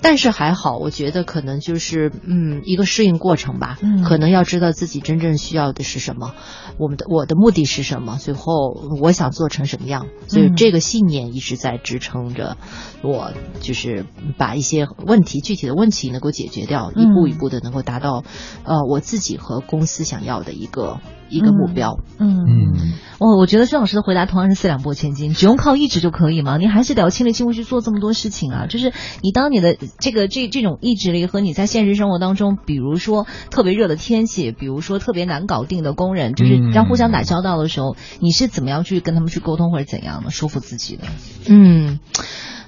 [0.00, 4.04] 但是还好，我觉得可能就是嗯一个适应过程吧，嗯。
[4.04, 6.34] 可能要知道自己真正需要的是什么，
[6.78, 8.52] 我们的我的目的是什么，最后
[9.00, 10.56] 我想做成什么样，所以嗯。
[10.56, 12.56] 这个信念一直在支撑着
[13.02, 14.06] 我，就是
[14.38, 17.02] 把一些问题具体的问题能够解决掉，嗯。
[17.02, 18.22] 一步一步的能够达到
[18.64, 21.98] 呃我自己和公司想要的一个一个目标。
[22.18, 26.56] 嗯嗯，我我觉得孙老师的回答同样是四两拨千斤，只用靠意志就可以吗？
[26.56, 28.66] 你还是得要亲力亲为去做这么多事情啊！
[28.66, 41.04] 就是你当你的这个这这种意志力和你在现实生活当中，比如说特别热的天气，比如说特别难搞定的工人，就是嗯要互相打交道的时候，你是怎么样去跟他们去沟通或者怎样的说服自己的？
[41.48, 42.00] 嗯，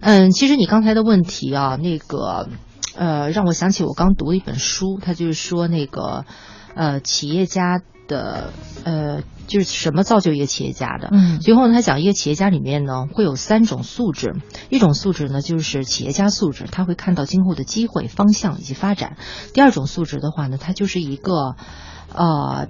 [0.01, 2.49] 嗯，其实你刚才的问题啊，那个
[2.97, 6.25] 呃，让我想起我刚读了一本书，它就是说那个
[6.75, 8.53] 呃企业家的
[8.85, 11.09] 呃就是什么造就一个企业家的。
[11.13, 14.35] 嗯随后呢，他讲一个企业家里面呢会有三种素质，
[14.69, 19.13] 一种素质呢就是企业家素质，他会看到今后的机会、方向以及发展；
[19.55, 21.55] 第二种素质的话呢，他就是一个
[22.13, 22.69] 呃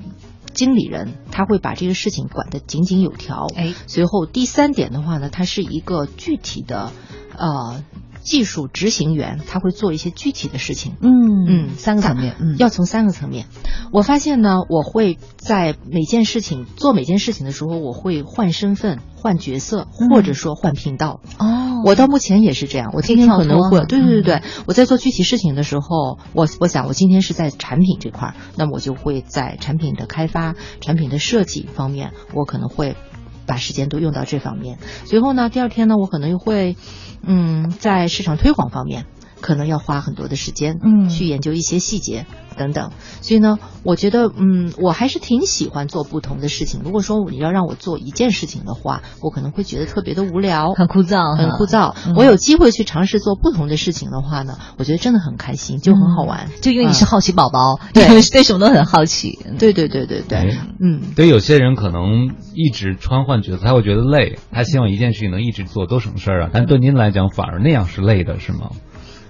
[0.53, 3.47] 经理人，他会把这个事情管得井井有条。
[3.57, 6.93] 哎，随后第三点的话呢，他是一个具体的
[7.37, 7.83] 呃
[8.23, 10.95] 技术执行员，他会做一些具体的事情。
[11.01, 13.47] 嗯嗯三个层面，嗯，要从三个层面。
[13.93, 21.21] 我发现呢，我会在每件事情做每件事情的时候，我会换身份、换角色，嗯或者说换频道。
[21.39, 32.97] 哦，我到目前也是这样，我今天可能会，对对对我在做具体事情的时候，我我想我今天是在产品这块儿，那么我就会在产品的开发、产品的设计方面，我可能会
[33.47, 34.79] 把时间都用到这方面。
[35.05, 36.77] 随后呢，第二天呢，我可能又会，
[37.23, 39.07] 嗯，在市场推广方面。
[39.41, 42.27] 可能要花很多的时间，嗯去研究一些细节
[42.57, 42.91] 等等，
[43.23, 46.81] 所以呢，我觉得，嗯，我还是挺喜欢做不同的事情。
[46.85, 51.67] 如果说你要让我做一件事情的话，我可能会觉得特别的无聊，很枯燥，很枯。
[51.67, 51.95] 燥。
[52.07, 56.49] 嗯我有机会去尝试做不同的事情的话呢，我觉得真的很开心，就很好玩。
[56.49, 59.39] 嗯就因为你是好奇宝宝， 对对什么都很好奇。
[59.59, 66.51] 对对对对对哎，嗯，对有些人可能一直穿换角色，他会觉得累，他希望一件事情能一直做，多省事儿啊。
[66.53, 68.71] 但对您来讲，反而那样是累的，是吗？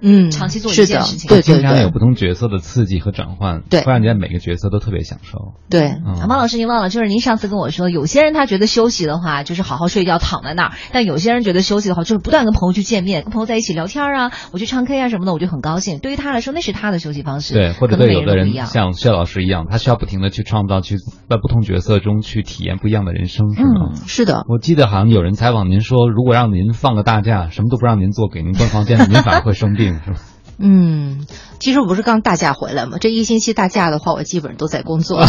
[0.03, 5.55] 嗯，长期做一件事情对对对经常有不同角色的刺激和转换，对突然间每个角色都特别享受。
[5.69, 15.99] 对，嗯啊，马老师，您忘了，就是您上次跟我说，有些人他觉得休息的话就是好好睡觉，躺在那儿；但有些人觉得休息的话就是不断跟朋友去见面，跟朋友在一起聊天啊，我去唱 K 啊什么的，我就很高兴。
[15.99, 17.55] 对于他来说，那是他的休息方式。
[17.55, 20.97] 对，或者对有的人不一样像薛老师一样，他需要不停的去创造，去
[21.29, 23.91] 在不同角色中去体验不一样的人生，是吗？
[23.93, 30.21] 嗯是的，我记得好像有人采访您说，如果让您放个大假，什么都不让您做，给您关房间， 您反而会生病，是吧？
[30.63, 31.27] 嗯，
[31.59, 35.25] 其实我不是刚大假回来嘛，这一星期大假的话，我基本上都在工作。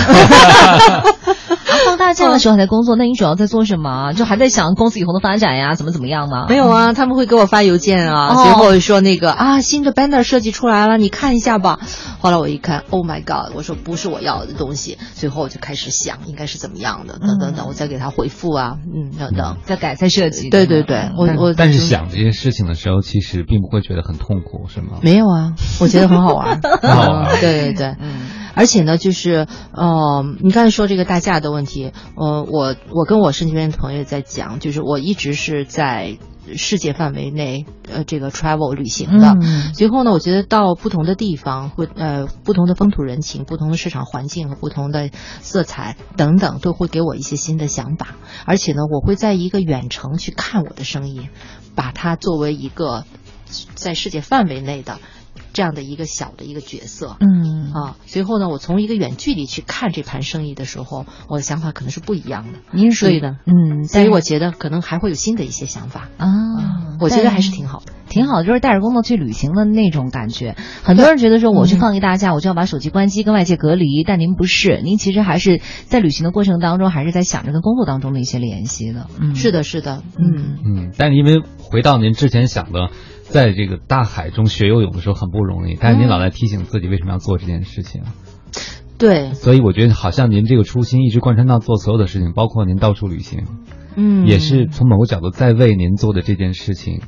[2.12, 4.14] 啊，放大假的时候还在工作，那你主要在做什么？
[4.14, 6.46] 就还在想公司以后的发展呀，怎么怎么样吗？
[6.50, 11.80] 没有啊，他们会给我发邮件啊，哦随后说那个啊，新的 banner 设计出来了，你看一下吧。
[12.20, 19.58] 后来我一看，Oh my god，我说不是我要的东西，随后我就开始想应该是怎么样的，等等等，我再给他回复啊，嗯，等等。
[19.64, 20.50] 再改再设计。
[20.50, 24.98] 对对对，我我但是想这些事情的时候，其实并不会觉得很痛苦，是吗？
[25.02, 28.14] 没有啊，我觉得很好玩， 很好玩嗯 对对对，嗯
[28.54, 36.18] 而且呢，就是呃，你刚才说这个大假的问题，呃，我我跟我身边的朋友在讲，就是我一直是在
[36.56, 39.38] 世界范围内呃这个 travel 旅行的。
[39.40, 45.10] 嗯随后呢，我觉得到不同的地方，会呃不同的风土人情、不同的市场环境和不同的
[45.42, 48.16] 色彩等等，都会给我一些新的想法。
[48.46, 51.30] 而且呢，我会在一个远程去看我的生意，
[51.76, 53.06] 把它作为一个
[53.76, 54.98] 在世界范围内的
[55.54, 57.18] 这样的一个小的一个角色。
[57.20, 62.60] 嗯啊，随后呢，我从一个远距离去看这盘生意的时候，我的想法可能是不一样的。
[62.72, 66.10] 您是属于所以呢，嗯，所以我觉得可能还会有新的一些想法。
[66.18, 66.28] 啊，
[67.00, 67.94] 我觉得还是挺好的。
[68.10, 70.58] 挺好的，就是带着工作去旅行的那种感觉。
[70.84, 79.08] 很多人觉得说我去嗯放一大假，我就要把手机关机，跟外界隔离，但您不是，您其实还是在旅行的过程当中，还是在想着跟工作当中的一些联系的。
[79.18, 80.58] 嗯，是的，是的，嗯。
[80.66, 82.90] 嗯，但是因为回到您之前想的，
[83.32, 88.04] 在这个大海中学游泳的时候很不容易，但是您老在提醒自己为什么要做这件事情，
[88.98, 93.46] 对，所以我觉得好像您这个初心一直贯穿到做所有的事情，包括您到处旅行，
[93.96, 97.02] 嗯，也是从某个角度在为您做的这件事情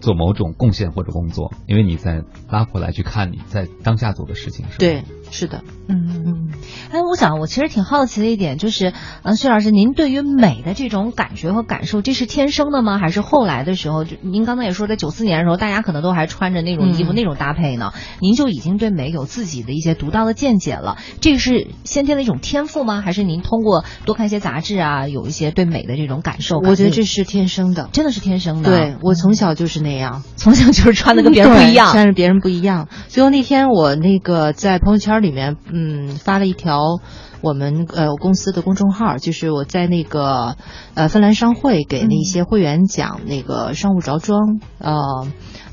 [0.00, 4.76] 做某种贡献或者工作，因为你在拉回来去看你在当下做的事情，是吧？
[4.78, 6.50] 对，是的，嗯嗯，
[6.92, 8.92] 哎，我想我其实挺好奇的一点就是，
[9.22, 12.98] 嗯，薛老师，您对于美的这种感觉和感受，这是天生的吗？
[12.98, 20.98] 还是后来的时候，就您刚才也说，在九四年的时候，大家可能都还穿着那种衣服、嗯那种搭配呢，您就已经对美有自己的一些独到的见解了？
[21.22, 23.00] 这是先天的一种天赋吗？
[23.00, 26.58] 还是您通过多看一些杂志啊，有一些对美的这种感受？
[26.58, 27.88] 我觉得这是天生的。
[27.92, 28.70] 真的是天生的。
[28.70, 31.90] 对我从小就是那样，从小就是穿的跟别人不一样。
[31.90, 32.88] 穿着别人不一样。
[33.08, 37.00] 最后那天我那个在朋友圈里面，嗯，发了一条
[37.40, 40.56] 我们呃公司的公众号，就是我在那个
[40.94, 44.92] 呃芬兰商会给那些会员讲那个商务着装，呃，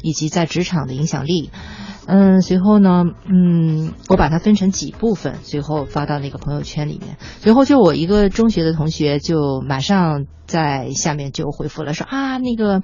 [0.01, 1.51] 以及在职场的影响力。
[2.11, 7.17] 嗯，随后呢，嗯，我把它分成几部分，随后发到那个朋友圈里面。
[7.39, 12.81] 随后就我一个中学的同学就马上在下面就回复了，说啊，那个，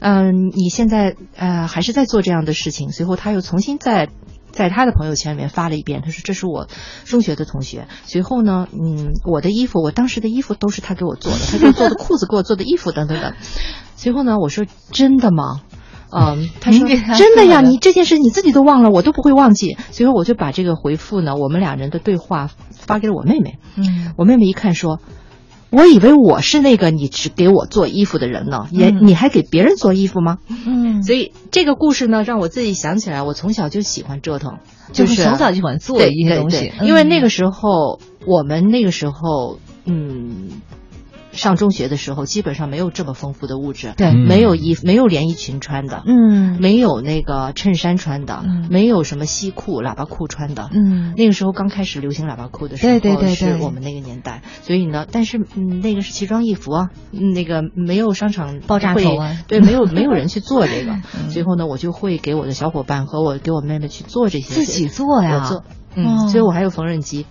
[0.00, 2.92] 嗯、你现在呃还是在做这样的事情。
[2.92, 4.08] 随后他又重新在
[4.52, 6.68] 在他的朋友圈里面发了一遍，他说这是我
[7.04, 7.88] 中学的同学。
[8.04, 13.32] 随后呢，嗯，我的衣服，我当时的衣服都是他给我做的，他给我做的裤子，给我做的衣服等等等。
[13.96, 15.62] 随后呢，我说 真的吗？
[16.14, 19.78] 嗯，他说他真的呀，你这件事你自己都忘了，我都不会忘记。
[19.90, 23.58] 随后我就把这个回复呢，我们俩人的对话发给了我妹妹。
[23.76, 25.00] 嗯我妹妹一看说。
[25.72, 30.38] 我以为我是那个你只给我做衣服的人呢，也、嗯你还给别人做衣服吗？
[30.66, 34.58] 嗯，所以这个故事呢，让我自己想起来，我从小就喜欢折腾，
[34.92, 40.48] 就是是从小就喜欢做一些东西因为那个时候我们那个时候，嗯。
[41.32, 44.08] 上中学的时候，基本上没有这么丰富的物质，对。
[44.08, 44.26] 嗯。
[44.28, 46.58] 没有衣服，没有连衣裙穿的，嗯。
[46.60, 50.68] 没有那个衬衫穿的，嗯没有什么西裤、喇叭裤穿的。
[50.72, 51.14] 嗯。
[51.16, 53.34] 那个时候刚开始流行喇叭裤的时候，对对对对。
[53.34, 59.36] 是我们那个年代，所以呢，但是嗯，那个是奇装异服啊，嗯那个没有商场爆炸头啊。
[59.48, 61.30] 对，没有没有人去做这个， 嗯。
[61.30, 65.40] 最后呢，我就会给我的小伙伴和我给我妹妹去做这些，自己做呀。
[65.44, 65.64] 我做，哦。
[65.94, 67.26] 嗯，所以我还有缝纫机。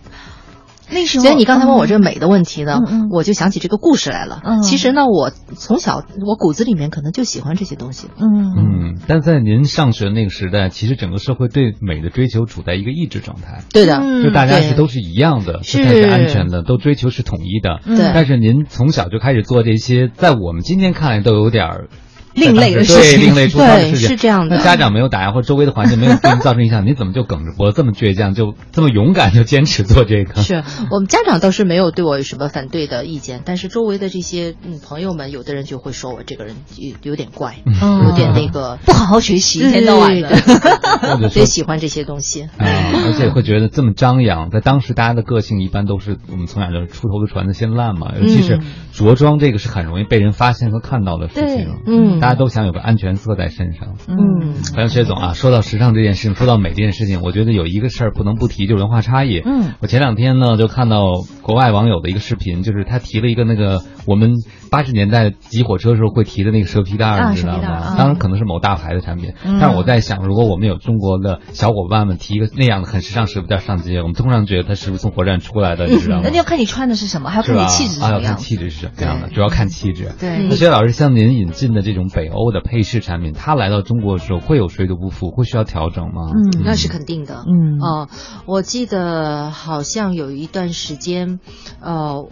[0.91, 4.41] 那时候，所以你刚才问我这个嗯美的问题呢，我就想起这个故事来了。
[4.43, 4.61] 嗯。
[4.61, 8.07] 其实呢，我从小我骨子里面可能就喜欢这些东西。
[8.19, 8.53] 嗯。
[8.55, 14.69] 嗯，但在您上学那个时代，其实整个社会对美的追求处在一个抑制状态，对的，嗯就大家对。
[14.69, 15.81] 是都是一样的，是。
[15.81, 17.79] 安全的，都追求是统一的。
[17.85, 17.97] 嗯。
[17.97, 18.11] 对。
[18.13, 21.89] 但是您从小就开始做这些，在我们今天看来都有点儿
[22.33, 24.57] 另类的事对情另类出挑的对事情是这样的。
[24.57, 30.41] 那家长没有打压，或者周围的环境没有对您造成影响，你怎么就梗着脖子这么倔强，就 这么勇敢，就坚持做这个？
[30.41, 30.63] 是。
[30.89, 38.01] 我们家长倒是没有对我有什么反对的意见，但是周围的这些嗯朋友们，有的人就会说我这个人有有点怪，嗯。
[38.05, 40.29] 有点那个不好好学习，一天到晚的。
[41.01, 42.43] 或者所以喜欢这些东西。
[42.43, 42.49] 啊，
[43.05, 48.63] 而且会觉得这么张扬，在当时大家的个性一般都是我们从小就是出头的船子先烂嘛，尤其是嗯。
[48.93, 53.95] 着装这个是很容易被人发现和看到的事情，嗯大家都想有个安全色在身上。
[54.07, 59.41] 嗯还有薛总啊，说到时尚这件事情，说到美这件事情，我觉得有一个事儿不能不提，就是文化差异。
[59.43, 61.01] 嗯，我前两天呢就看到
[61.41, 64.35] 国外网友的一个视频，就是他提了一个那个我们
[64.69, 67.95] 八十年代挤火车时候会提的那个蛇皮袋儿，知道吗？
[67.97, 76.31] 当然可能是某大牌的产品，嗯但是我在想，如果我们有中国的小伙伴们提一个那样的很时尚蛇皮袋儿上街，我们通常觉得他是不是从火车站出来的，你知道吗那？
[76.31, 77.43] 要看你穿的是什么，还要？
[77.43, 78.37] 看你气质是啊，要看什么样。
[78.37, 80.11] 气质是什么样的，主要看气质。
[80.19, 86.31] 对那薛老师，像您引进的这种北欧的配饰产品，它来到中国的时候会有水土不服，会需要调整吗？
[86.33, 87.43] 嗯那是肯定的。
[87.47, 88.09] 嗯哦、
[88.45, 91.39] 我记得好像有一段时间，
[91.79, 92.27] 呃。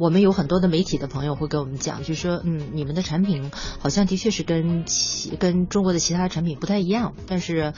[0.00, 7.72] 我们有很多的媒体的朋友会跟我们讲，就说，嗯，你们的产品好像的确是跟其跟中国的其他产品不太一样，但是，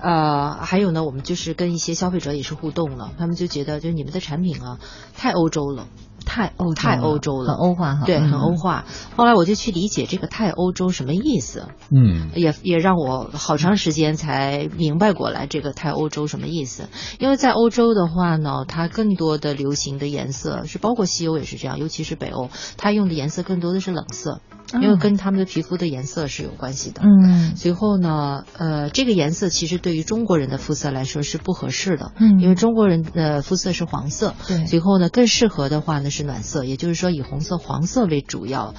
[0.00, 4.80] 呃，还有呢，我们就是跟一些消费者也是互动了，他们就觉得，就是你们的产品啊，
[5.14, 5.86] 太欧洲了。
[6.24, 7.52] 太欧洲太欧洲了。
[7.52, 8.30] 很欧化哈，对，嗯。
[8.30, 8.84] 很欧化。
[9.16, 12.30] 后来我就去理解这个太欧洲什么意思，嗯。
[12.34, 16.88] 也也让我好长时间才明白过来这个太欧洲什么意思。
[17.18, 24.40] 因为在欧洲的话呢，它更多的流行的颜色是包括西欧也是这样，尤其是北欧，它用的颜色更多的是冷色，
[24.74, 27.02] 因为跟他们的皮肤的颜色是有关系的。
[27.02, 27.56] 嗯。
[27.56, 34.66] 随后呢，呃，这个颜色其实对于中国人的肤色来说是不合适的，嗯因为中国人的肤色是黄色，对。
[34.66, 38.74] 随后呢，更适合的话呢是暖色，也就是说以红色、黄色为主要，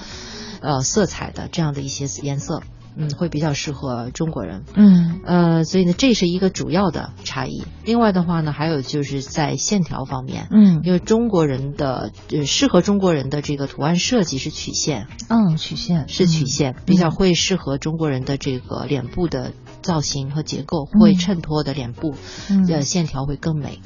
[0.60, 2.62] 呃，色彩的这样的一些颜色，
[2.96, 4.64] 嗯，会比较适合中国人。
[4.74, 7.64] 嗯呃，所以呢，这是一个主要的差异。
[7.84, 19.52] 另外的话呢，还有就是在线条方面，嗯因为中国人的呃适合中国人的这个图案设计是曲线，嗯曲线是曲线，比较会适合中国人的这个脸部的
[19.82, 22.14] 造型和结构，会衬托的脸部，
[22.50, 23.80] 嗯呃，线条会更美。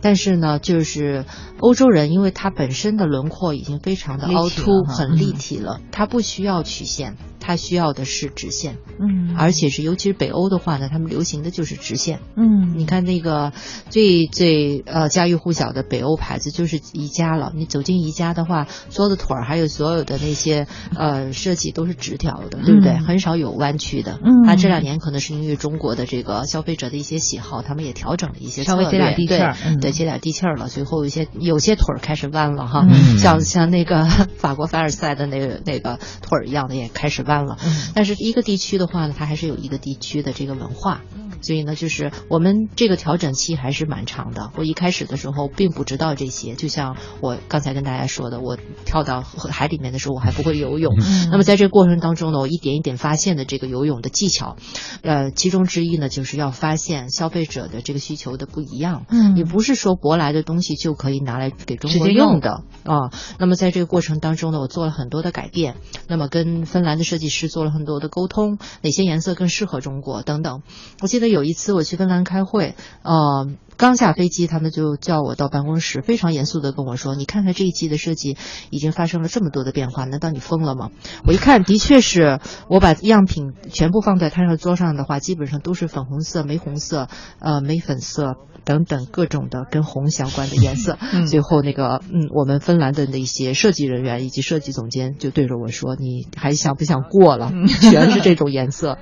[0.00, 1.24] 但是呢，就是
[1.60, 12.20] 欧洲人，因为他本身的轮廓已经非常的凹凸，很立体了，他不需要曲线，他需要的是直线，嗯而且是尤其是北欧的话呢，他们流行的就是直线。
[12.36, 13.52] 嗯你看那个
[13.90, 17.52] 最最呃家喻户晓的北欧牌子就是宜家了。
[17.56, 22.92] 你走进宜家的话，所有的腿儿还有所有的那些呃设计都是直条的，对不对？
[22.92, 24.20] 嗯很少有弯曲的。
[24.22, 30.68] 嗯啊，这两年可能是因为中国的这个消费者的一些喜好，他们也调整了一些稍微接点地气儿对嗯对，接点地气儿了。
[30.68, 34.04] 随后有些有些腿儿开始弯了哈，嗯像像那个
[34.36, 37.56] 法国凡尔赛的那个那个腿儿一样的也开始弯了。
[37.64, 41.00] 嗯但是一个地区的话呢，它还是有一个地区的这个文化，
[41.40, 44.50] 所以呢，就是我们这个调整期还是蛮长的。
[44.56, 54.56] 我一开始的时候并不知道这些，就像我刚才跟大家说的，我跳到海里面的时候我还不会游泳，嗯那么在这个过程当中呢，我一点一点发现的这个游泳的技巧，
[55.02, 59.06] 呃，其中之一呢就是要发现消费者的这个需求的不一样。
[59.10, 63.10] 嗯你不是说舶来的东西就可以拿来给中国用用的啊。
[63.38, 65.76] 那么在这个过程当中呢，我做了很多的改变，
[66.08, 70.62] 那么跟芬兰的设计师做了很多的沟通，哪些颜色更适合中国等等。
[71.00, 73.48] 我记得得有一次我去芬兰开会，呃。
[73.78, 78.36] 刚下飞机，他们就叫我到办公室，非常严肃的跟我说：“你看看这一季的设计
[78.70, 80.90] 已经发生了这么多的变化，难道你疯了吗？”
[81.24, 87.06] 我一看，的确是我把样品全部放在摊上桌上的话，基本上都是粉红色、玫红色、
[87.38, 90.98] 呃玫粉色等等各种的跟红相关的颜色。
[91.30, 97.52] 最后那个嗯，我们芬兰的那些设计人员以及设计总监就对着我说：“你还想不想过了？
[97.80, 98.98] 全是这种颜色。”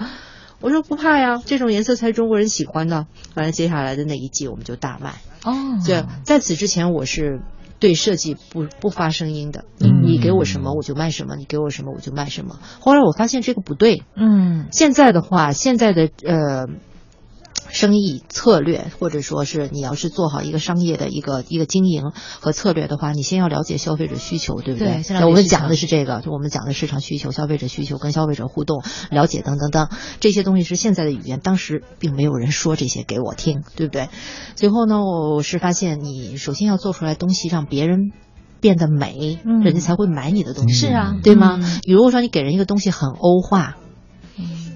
[0.61, 3.07] 我说不怕呀，这种颜色才是中国人喜欢的。
[3.35, 5.15] 完了，接下来的那一季我们就大卖。
[5.45, 5.55] 哦，
[5.87, 7.41] 对，在此之前我是
[7.79, 9.65] 对设计不不发声音的。
[9.79, 12.59] 你你给我什么我就卖什么，你给我什么我就卖什么。
[12.81, 14.03] 后来我发现这个不对。
[14.17, 16.67] 嗯，现在的话，现在的呃。
[17.77, 22.11] 生意策略，或者说是你要是做好一个商业的一个一个经营
[22.41, 25.03] 和策略的话，你先要了解消费者需求，对不对？
[25.03, 25.25] 对。
[25.27, 34.09] 我们讲的是这个，就我们讲的市场需求、消费者需求跟消费者互动、了解等等等这些东西是现在的语言，当时并没有人说这些给我听，对不对？
[34.55, 38.11] 最后呢，我是发现你首先要做出来东西，让别人
[38.59, 41.61] 变得美，人家才会买你的东西，是啊，对吗？
[41.87, 43.77] 你如果说你给人一个东西很欧化。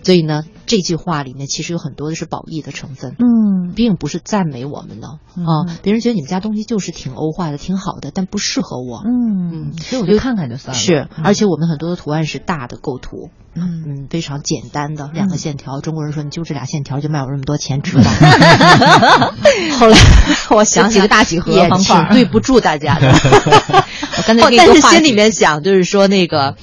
[0.03, 5.79] 所以呢，这句话里面其实有很多的是褒义的成分，嗯，并不是赞美我们的啊。
[5.83, 9.73] 别人觉得你们家东西就是挺欧化的，挺好的，但不适合我，嗯嗯。
[9.79, 10.81] 所以我就看看就算了。
[10.81, 15.81] 是，而且我们很多的图案是大的构图，嗯嗯，非常简单的两个线条。
[15.81, 18.11] 中国人说你就这俩线条就卖我这么多钱，值吧？
[19.79, 19.97] 后来
[20.57, 23.09] 我想起个大几何方块，对不住大家的。
[24.17, 26.57] 我刚才但是心里面想，就是说那个。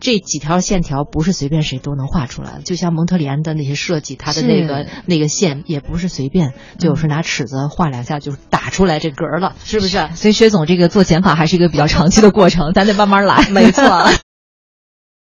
[0.00, 10.08] 这几条线条不是随便谁都能画出来的，就像蒙特利安的那些设计，它的那个那个线也不是随便，就是拿尺子画两下就打出来这格了，是不是？
[10.14, 13.48] 所以薛总这个做减法还是一个比较长期的过程，咱得慢慢来。
[13.50, 13.84] 没错。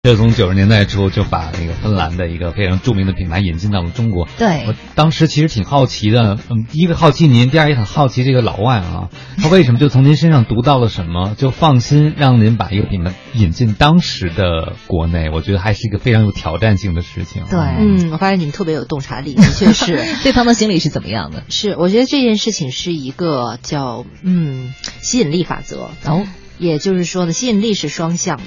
[0.06, 4.28] 就从九十年代初就把那个芬兰的一个非常著名的品牌引进到了中国。
[4.38, 9.10] 对，我当时其实挺好奇的，嗯，第一个好奇您，第二也很好奇这个老外啊，
[9.42, 15.32] 他为什么就从您身上读到了什么，就放心让您把一个品牌引进当时的国内？
[15.34, 17.42] 我觉得还是一个非常有挑战性的事情。
[17.50, 20.06] 对，嗯，我发现你们特别有洞察力，的确是。
[20.22, 21.46] 对方的心理是怎么样的？
[21.50, 25.90] 是，我觉得这件事情是一个叫嗯吸引力法则。
[26.04, 26.28] 然后，
[26.60, 28.44] 也就是说呢，吸引力是双向的。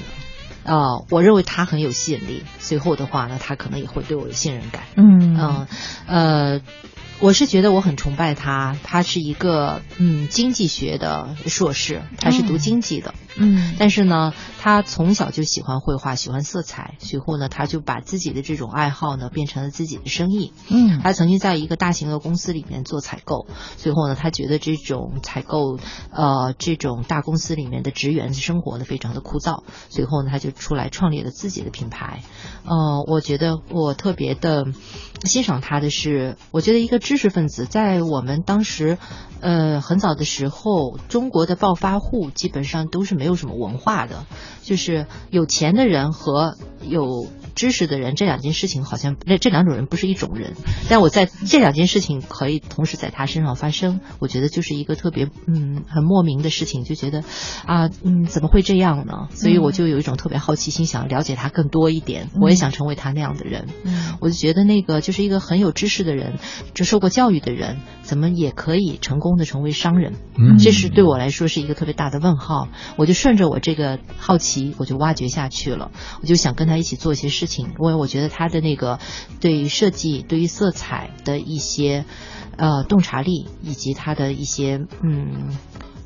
[0.68, 2.44] 啊，我认为他很有吸引力。
[2.60, 4.82] 随后的话呢，他可能也会对我有信任感。
[4.96, 5.66] 嗯嗯
[6.06, 6.60] 呃。
[7.20, 13.27] 我是觉得我很崇拜他，他是一个嗯经济学的硕士，他是读经济的，嗯，
[13.78, 25.78] 但是呢，他从小就喜欢绘画，喜欢色彩，随后呢，他就把自己的这种爱好呢变成了自己的生意，嗯，他曾经在一个大型的公司里面做采购，随后呢，他觉得这种采购
[26.12, 32.22] 呃这种大公司里面的职员生活呢非常的枯燥，随后呢，他就出来创立了自己的品牌，
[32.64, 34.66] 呃，我觉得我特别的
[35.24, 36.98] 欣赏他的是，我觉得一个。
[37.08, 38.98] 知识分子在我们当时，
[39.40, 44.26] 呃，很早的时候，中国的暴发户基本上都是没有什么文化的，
[44.62, 47.26] 就是有钱的人和有。
[47.58, 50.54] 知识的人，这两件事情好像那这两种人不是一种人，
[50.88, 57.24] 但我在这两件事情可以同时在他身上发生，我觉得就是一个特别嗯很莫名的事情，就觉得
[57.66, 59.26] 啊嗯怎么会这样呢？
[59.32, 63.66] 所以我就有一种特别好奇心，想了解他更多一点，我也想成为他那样的人。
[64.20, 66.38] 我就觉得那个就是一个很有知识的人，
[66.74, 70.12] 就受过教育的人，怎么也可以成功的成为商人？
[70.60, 72.68] 这是对我来说是一个特别大的问号。
[72.96, 75.90] 我就顺着我这个好奇，我就挖掘下去了，
[76.22, 77.47] 我就想跟他一起做一些事。
[77.56, 78.98] 因为我觉得他的那个
[79.40, 82.04] 对于设计、对于色彩的一些
[82.56, 85.56] 呃洞察力，以及他的一些嗯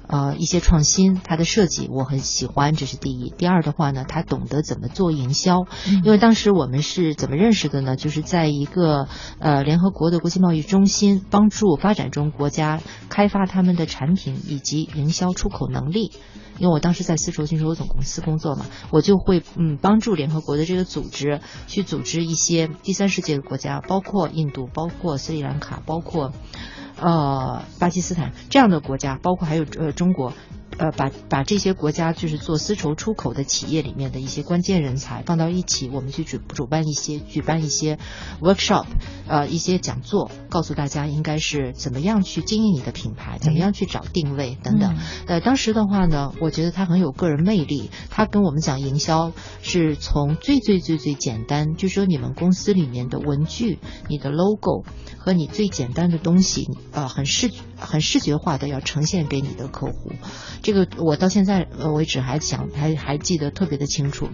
[0.07, 3.31] 呃一些创新，他的设计我很喜欢，这是第一。
[3.31, 5.67] 第二的话呢，他懂得怎么做营销。
[6.05, 7.97] 因为当时我们是怎么认识的呢？
[7.97, 16.13] 就是在一个呃联合国的国际贸易中心，帮助发展中国家开发他们的产品以及营销出口能力。
[16.59, 26.33] 因为我当时在丝绸进出口总公司工作嘛，我就会嗯帮助联合国的这个组织去组织一些第三世界的国家，包括印度，包括斯里兰卡，包括
[27.01, 30.33] 呃巴基斯坦这样的国家，包括还有呃中国。
[30.79, 37.99] 呃，把把这些国家就是做丝绸出口的企业里面的一些关键人才放到一起，我们去主主办一些举办一些
[38.41, 38.87] workshop，
[39.29, 44.97] 呃，一些讲座，告诉大家应该是怎么样去经营你的品牌，怎么样去找定位等等。
[45.27, 54.85] 呃，当时的话呢，我觉得他很有个人魅力，他跟我们讲营销是从最最最最简单，就说你们公司里面的文具、你的 logo
[55.19, 60.13] 和你最简单的东西，呃，很视很视觉化的要呈现给你的客户。
[60.63, 64.29] 这个我到现在为止还想还还记得特别的清楚。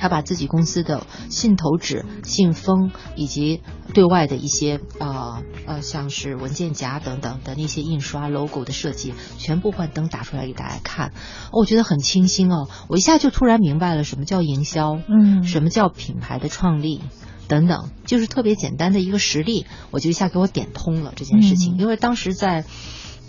[0.00, 3.62] 他把自己公司的信投纸、信封以及
[3.94, 11.12] 对外的一些呃呃，像是文件夹等等的那些印刷 logo 的设计，全部换灯打出来给大家看，
[11.50, 12.68] 我觉得很清新哦。
[12.88, 17.00] 我一下就突然明白了什么叫营销，嗯什么叫品牌的创立。
[17.48, 21.76] 等等，就是特别简单的一个实例，我就一下给我点通了这件事情。
[21.76, 22.66] 嗯因为当时在，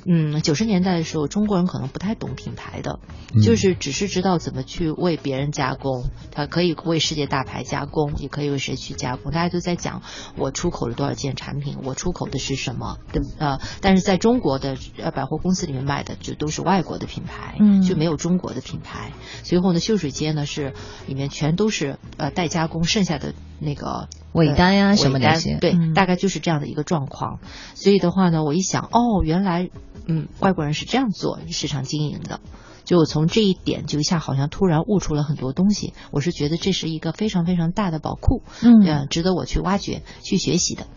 [0.06, 3.00] 嗯，九十年代的时候，中国人可能不太懂品牌的，
[3.34, 9.32] 嗯就是只是知道怎么去为别人加工，他可以为世界大牌加工，也可以为谁去加工。
[9.32, 10.02] 大家都在讲
[10.36, 19.12] 我出口了多少件产品，我出口的是什么，对呃，但是在中国的呃百货公司里面卖的就都是外国的品牌，嗯就没有中国的品牌。
[19.44, 20.74] 随后呢，秀水街呢是
[21.08, 27.40] 里面全都是呃代加工，剩下的那个尾单呀呃什么尾单对，嗯大概就是这样的一个状况。
[27.76, 29.70] 所以的话呢，我一想，哦，原来
[30.10, 32.42] 嗯，外国人是这样做市场经营的。
[32.84, 40.88] 就我从这一点就一下好像突然悟出了很多东西，我是觉得这是一个非常非常大的宝库，嗯呃，值得我去挖掘、去学习的。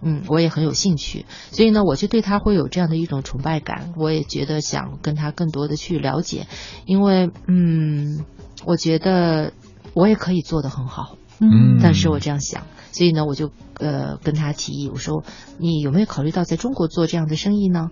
[0.00, 6.46] 嗯，我也很有兴趣，所以呢，我就对他会有这样的一种崇拜感，我也觉得想跟他更多的去了解，
[6.84, 8.24] 因为嗯，
[8.64, 9.52] 我觉得
[9.94, 15.24] 我也可以做得很好，嗯但是我这样想，所以呢，我就呃跟他提议，我说
[15.58, 17.90] 你有没有考虑到在中国做这样的生意呢？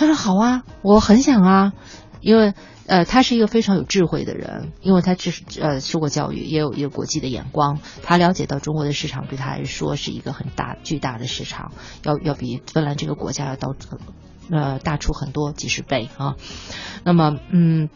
[0.00, 1.72] 他说好啊，我很想啊，
[2.22, 2.54] 因为
[2.86, 11.72] 呃他是一个非常有智慧的人，因为他只是呃受过教育，也有一个国际的眼光，他了解到中国的市场对他来说是一个很大巨大的市场，
[12.02, 13.76] 要要比芬兰这个国家要到
[14.50, 16.36] 呃大出很多几十倍啊。
[17.04, 17.90] 那么嗯。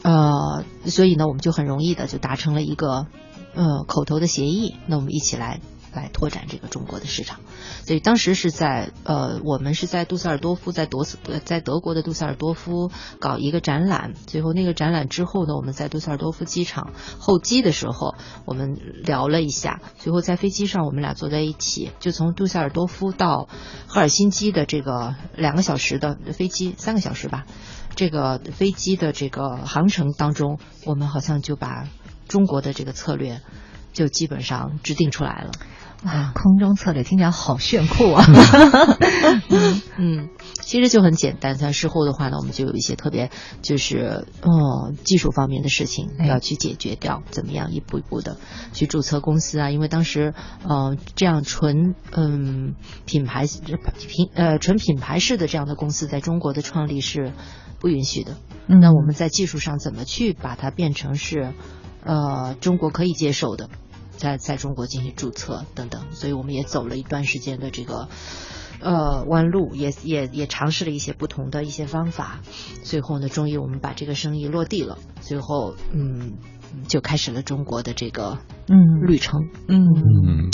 [0.00, 3.08] 呃，所以呢，我们就很容易的就达成了一个
[3.56, 4.76] 呃口头的协议。
[4.86, 5.60] 那我们一起来
[5.92, 7.40] 来拓展这个中国的市场。
[7.84, 14.14] 所以当时是在呃，我们是在杜塞尔多夫，在德斯呃在德国的杜塞尔多夫搞一个展览。
[14.26, 18.14] 最后那个展览之后呢，我们在杜塞尔多夫机场候机的时候，
[18.44, 19.80] 我们聊了一下。
[19.98, 23.48] 最后在飞机上，我们俩坐在一起，就从杜塞尔多夫到
[23.86, 27.46] 赫尔辛基的这个两个小时的飞机，三个小时吧。
[27.94, 31.88] 这个飞机的这个航程当中，我们好像就把
[32.28, 33.40] 中国的这个策略
[33.92, 35.50] 就基本上制定出来了。
[36.04, 38.24] 哇，空中策略听起来好炫酷啊！
[39.98, 40.28] 嗯，
[40.60, 41.58] 其实就很简单。
[41.58, 43.30] 像事后的话呢，我们就有一些特别
[43.62, 48.36] 就是哦技术方面的事情哎要去解决掉，怎么样一步一步的
[48.72, 49.70] 去注册公司啊？
[49.72, 57.32] 因为当时呃这样纯嗯品牌品呃纯品牌式的这样的公司在中国的创立是
[57.80, 58.36] 不允许的。
[58.68, 61.54] 嗯那我们在技术上怎么去把它变成是
[62.04, 63.68] 呃中国可以接受的？
[64.18, 68.08] 在在中国进行注册等等，所以我们也走了一段时间的这个
[68.80, 72.40] 呃弯路，也也也尝试了一些不同的一些方法，
[72.82, 76.34] 最后呢，终于我们把这个生意落地了，最后嗯
[76.86, 78.38] 就开始了中国的这个
[78.68, 79.06] 嗯。
[79.06, 79.48] 旅程。
[79.68, 80.50] 嗯，嗯，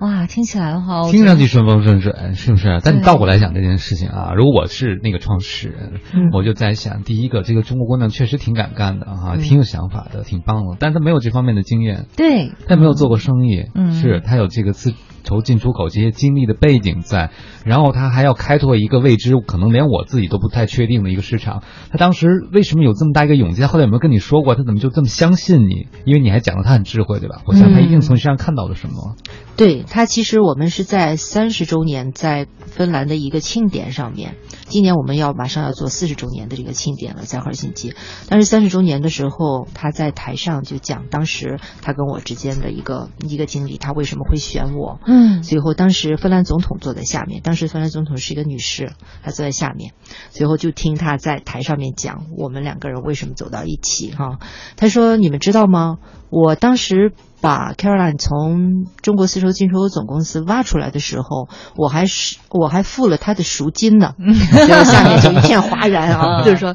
[0.00, 2.80] 哇，听起来的话，听上去顺风顺水，是不是？
[2.84, 6.30] 但你倒过来想这件事情啊，如果我是那个创始人，嗯。
[6.32, 9.40] 我就在想，第一个，这个中国姑娘确实挺敢干的哈、嗯。
[9.40, 13.92] 挺有想法的，挺棒的，但她没有这方面的经验，对，她没有做过生意，嗯。
[13.92, 14.94] 是她有这个丝
[15.28, 17.30] 绸进出口这些经历的背景在，
[17.64, 21.62] 然后他还要开拓一个未知，可能连我自己都不太确定的一个市场。
[21.90, 23.60] 他当时为什么有这么大一个勇气？
[23.60, 24.54] 他后来有没有跟你说过？
[24.54, 25.86] 他怎么就这么相信你？
[26.06, 27.42] 因为你还讲了他很智慧，对吧？
[27.46, 29.14] 我想他一定从你身上看到了什么。
[29.56, 34.36] 对他，其实我们是在三十周年，在芬兰的一个庆典上面。
[34.66, 37.94] 今年我们要马上要做四十周年的这个庆典了，在赫尔辛基。
[38.28, 45.00] 但是三十周年的时候，他在台上就讲当时他跟我之间的一个一个经历，他为什么会选我。
[45.06, 48.92] 嗯随后，当时芬兰总统坐在下面，当时芬兰总统是一个女士，
[49.22, 49.92] 她坐在下面。
[50.30, 54.38] 随后就听她在台上面讲我们两个人为什么走到一起哈。
[54.76, 55.98] 她说：“你们知道吗？
[56.30, 66.74] 我当时把 Caroline 从中国丝绸进出口总公司挖出来的时候，我还是我还付了他的赎金呢。”就是下面就一片哗然啊， 就是说，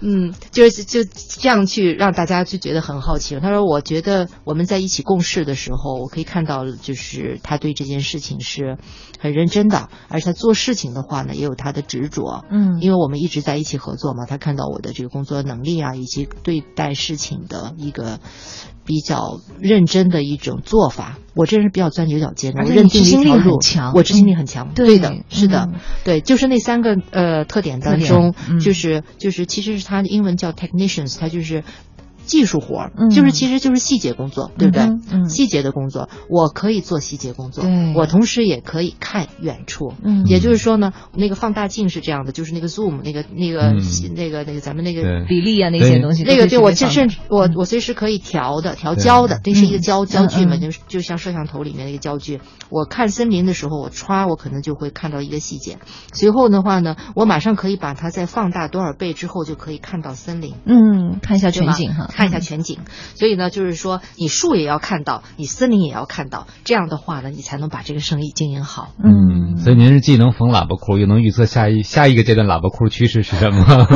[0.00, 3.38] 嗯，就是就这样去让大家就觉得很好奇。
[3.40, 8.78] 他说：“我觉得我们在一起共事的时候，我可以看到，就是他对这件事情是
[9.18, 12.44] 很认真的，而且他做事情的话呢，也有他的执着。
[12.50, 18.18] 嗯因为我们一直在一起合作嘛，他看到我的这个工作能力啊，以及对待事情的一个
[18.84, 21.18] 比较认真的一种做法。
[21.34, 24.74] 我这人是比较钻牛角尖的，而我认定一条路很强，我执行力很强。
[24.74, 25.80] 对的，是的，嗯。
[26.04, 28.60] 对，就是那三个呃特点当中，嗯。
[28.60, 31.64] 就是就是其实是他的英文叫 technicians，他就是
[32.24, 33.10] 技术活儿，嗯。
[33.10, 34.82] 就是其实就是细节工作，对不对？
[34.82, 35.02] 嗯。
[35.10, 37.64] 嗯细节的工作，我可以做细节工作，
[37.94, 39.92] 我同时也可以看远处。
[40.02, 40.24] 嗯。
[40.26, 43.82] 也就是说呢，那个放大镜是这样的，就是那个 zoom，那个那个、嗯。
[44.14, 52.40] 那个那个咱们那个比例啊那些东西那个对我可以随便放甚至我我随时可以调的，调焦的，这是一个焦焦距嘛，就是就像摄像头里面那个焦距。
[52.70, 55.78] 我看森林的时候，我歘，我可能就会看到一个细节。
[56.12, 60.54] 随后的话呢，我马上可以把它再放大多少倍之后，就可以看到森林。
[60.64, 62.78] 嗯，看一下全景哈，看一下全景。
[63.14, 68.88] 所以呢，就是说你树也要看到，你森林也要看到，这样的话呢，你才能把这个生意经营好。
[69.02, 73.86] 嗯，所以您是既能缝喇叭裤，又能预测下一下一个阶段喇叭裤趋势是什么？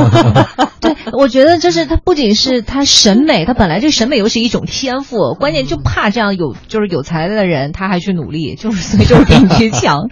[0.79, 10.07] 对，我觉得就是他不仅是他审美，他本来这审美又是一种天赋，关键就怕这样有就是有才的人他还去努力，就是所以就是比你去强。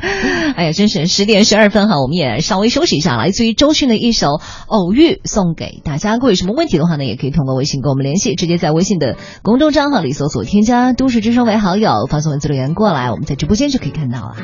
[0.56, 4.28] 哎呀，真是十点十二分哈，我们也稍微休息一下，来自于周迅的一首
[4.66, 6.16] 《偶遇》送给大家。
[6.16, 14.36] 如果有什么问题的话呢，也可以通过微信跟我们我们联系，直接在微信的公众账号里搜索添加“都市之声”为好友，发送文字留言过来，我们在直播间就可以看到了。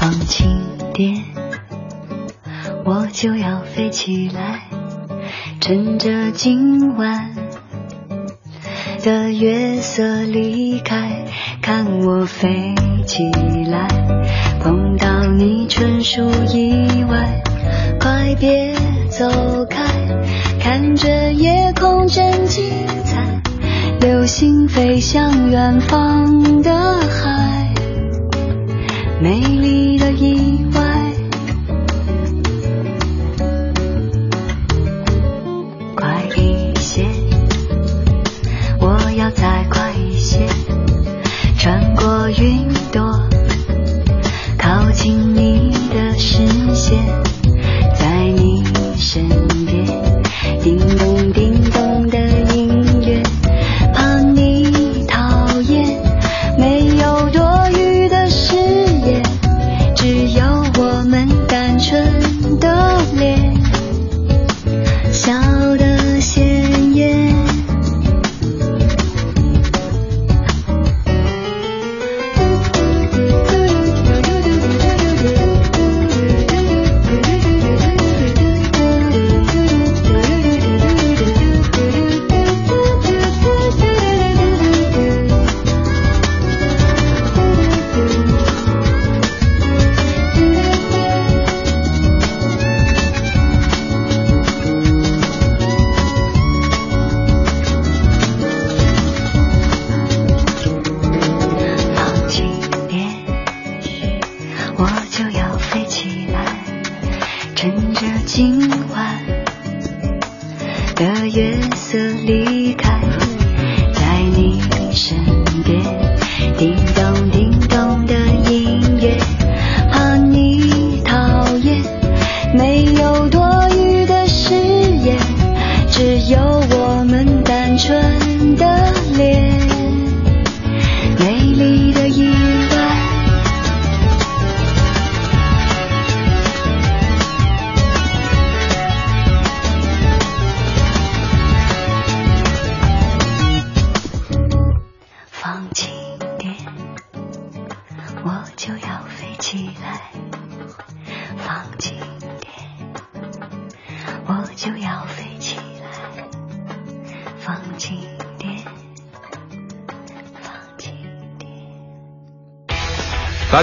[0.00, 0.60] 放轻
[0.92, 1.22] 点，
[2.84, 4.62] 我就要飞起来，
[5.60, 7.30] 趁着今晚
[9.04, 11.26] 的月色离开，
[11.60, 12.74] 看我飞
[13.04, 13.30] 起
[13.70, 13.86] 来，
[14.62, 17.42] 碰到你纯属意外，
[18.00, 18.74] 快别
[19.10, 19.28] 走
[19.68, 19.84] 开，
[20.58, 22.64] 看着夜空真精
[23.04, 23.42] 彩，
[24.00, 27.74] 流星飞向远方的海。
[29.20, 30.93] 美丽的意外。
[41.64, 43.26] 穿过云朵，
[44.58, 47.23] 靠近你的视线，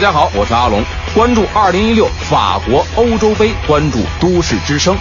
[0.02, 0.84] 大家好，我是阿龙，
[1.14, 4.98] 关注二零一六法国欧洲杯，关注都市之声，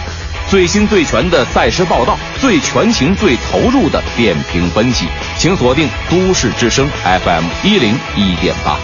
[0.47, 8.77] 最新最全的赛事报道，最全情最投入的点评分析，请锁定都市之声 FM 一零一点八。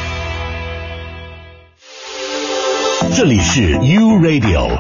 [3.16, 4.76] 这里是 U Radio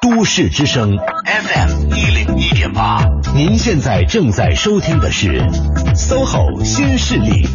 [0.00, 5.46] 都市之声 FM 一零一点八，您现在正在收听的是
[5.94, 7.46] SOHO 新势力。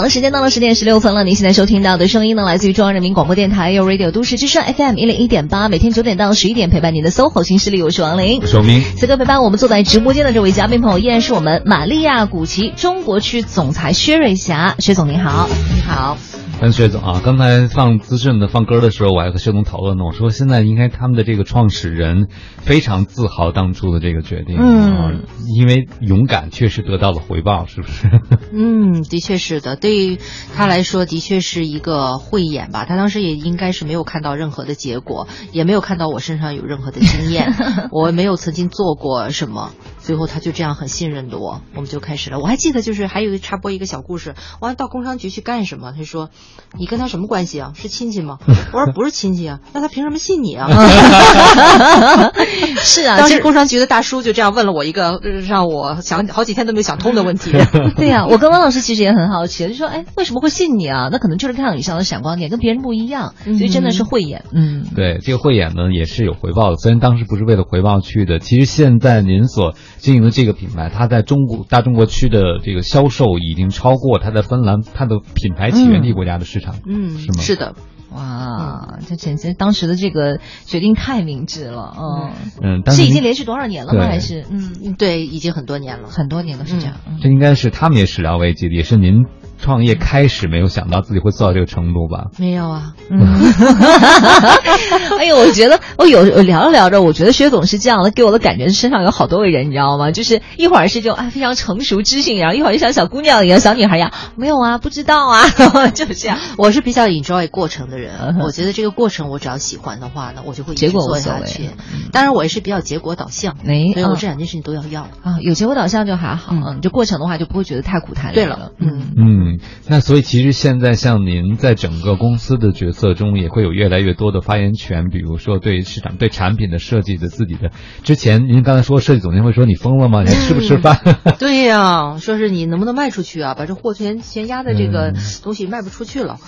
[0.00, 1.24] 好了，时间到了十点十六分了。
[1.24, 8.40] 您现在收听到的声音呢，来自于中央人民广播电台 u Radio 都市之声 FM 一零一点八，每天九点到十一点陪伴您的 SOHO 新势力，我是王琳。
[8.46, 15.50] 说明此刻陪伴我们坐在直播间的这位嘉宾朋友，依然是我们玛利亚古奇中国区总裁薛瑞霞，薛总您好。
[15.74, 16.16] 你好，
[16.60, 20.04] 跟薛总啊，刚才放资讯的放歌的时候，我还和薛总讨论呢。
[20.04, 25.12] 我说现在应该他们的这个创始人非常自豪当初的这个决定，嗯啊，
[25.56, 28.10] 因为勇敢确实得到了回报，是不是？
[28.52, 30.18] 嗯，的确是的，对于
[30.54, 32.84] 他来说，的确是一个慧眼吧。
[32.84, 37.54] 他当时也应该是没有看到任何的结果，也没有看到我身上有任何的经验，
[37.90, 39.70] 我没有曾经做过什么。
[40.02, 42.38] 最后他就这样很信任的我，我们就开始了。
[42.38, 45.92] 我还记得就是还有一个插播一个小故事，我还到工商局去干什么？
[45.96, 46.30] 他说
[46.78, 47.72] ：“你跟他什么关系啊？
[47.76, 48.38] 是亲戚吗？”
[48.72, 50.68] 我说：“不是亲戚啊，那他凭什么信你啊？”
[52.82, 57.52] 是啊，当时工商局的大叔就这样问了我一个呃让我想好几天都没有想通的问题。
[57.96, 61.08] 对呀、 我跟汪老师其实也很好奇，就说，哎，为什么会信你啊？
[61.12, 64.44] 那可能就是看到你身上的闪光点跟别人不一样，所以真的是慧眼。
[64.52, 77.42] 嗯，对，这个慧眼呢也是有回报的，虽然当时不是为了回报去的，其实现在您所经营的这个品牌，它在中国大中国区的这个销售已经超过它在芬兰它的品牌起源地国家的市场，嗯，是吗？
[77.42, 77.74] 是的，
[78.12, 82.32] 哇，这简直当时的这个决定太明智了，嗯，
[82.62, 84.06] 嗯，但是已经连续多少年了吗？
[84.06, 86.08] 还是嗯，嗯对，已经很多年了。
[86.08, 86.96] 很多年都是这样。
[87.06, 89.26] 嗯这应该是他们也始料未及的，也是您
[89.60, 92.26] 创业开始没有想到自己会做到这个程度吧？
[92.38, 93.20] 没有啊，嗯，
[95.18, 100.10] 哎呦，我觉得我有我聊着聊着，我觉得薛总是这样的，给我的感觉身上有好多个人，你知道吗？
[100.12, 105.48] 就是一会儿是这种哎非常成熟知性，然后一会儿就像小姑娘一样、小女孩一样，没有啊，不知道啊，
[105.94, 106.38] 就是这样。
[106.56, 111.70] 我是比较 enjoy 过程的人我觉得这个过程我只要喜欢的话呢，我就会一直结果做下去。
[112.12, 115.02] 当然，我也是比较结果导向，哎嗯所以我这两件事情都要要。
[115.22, 119.00] 啊，有结果导向就还好，嗯嗯，就过程的话就不会觉得太苦太累对了嗯。
[119.16, 119.49] 嗯，
[119.88, 127.70] 那所以其实现在像您在整个公司的角色中，也会有越来越多的发言权，比如说对市场、对产品的设计的自己的。
[128.02, 130.22] 之前您刚才说设计总监会说你疯了吗？
[130.22, 131.00] 你还吃不吃饭？
[131.38, 133.54] 对呀、说是你能不能卖出去啊？
[133.54, 136.38] 把这货全全压在这个嗯东西卖不出去了。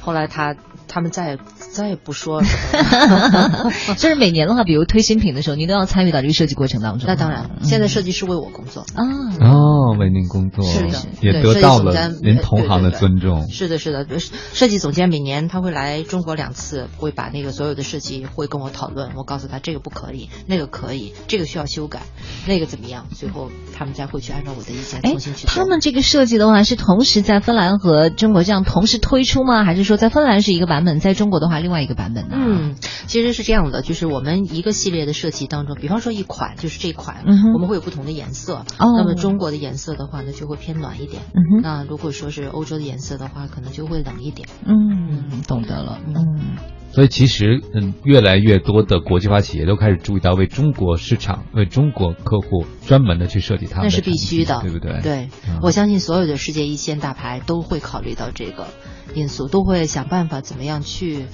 [0.00, 0.56] 后来他
[0.88, 1.38] 他们再
[1.72, 2.46] 再也不说了
[3.96, 7.06] 就是每年的话，比如推新品的时候，您都要参与到这个设计过程当中。
[7.08, 8.82] 那当然，嗯现在设计师为我工作。
[8.94, 9.02] 啊，
[9.40, 13.48] 哦，为您工作，是的也得到了您同行的尊重。
[13.48, 14.06] 是的，是的，
[14.52, 19.12] 设计总监每年他会来中国两次，会把那个所有的设计会跟我讨论。
[19.16, 22.02] 我告诉他这个不可以，那个可以，这个需要修改，
[22.46, 23.06] 那个怎么样？
[23.14, 29.64] 最后他们再会去按照我的意见哎重新去，他们这个设计的话是同时在芬兰和中国这样同时推出吗？
[29.64, 32.36] 还是说在芬兰是一个版本，在中国的话另外一个版本呢？
[32.38, 32.74] 嗯，
[33.06, 38.64] 其实是这样的，就是我们一个系列的设计当中，比方说一款就是这款，嗯我们会有不同的颜色。
[38.78, 41.22] 哦那么中国的颜色的话呢，就会偏暖一点。
[41.34, 44.48] 嗯哼那如果说是欧洲的颜色的话，可能就会冷一点。
[44.66, 45.98] 嗯，懂得了。
[46.06, 46.56] 嗯，
[46.92, 55.00] 所以其实，嗯，越来越多的国际化企业都开始注意到为中国市场、为中国客户专门的去设计它们的那是必须的，对不对？
[55.02, 58.66] 对，嗯我相信所有的世界一线大牌都会考虑到这个
[59.14, 61.26] 因素，都会想办法怎么样去，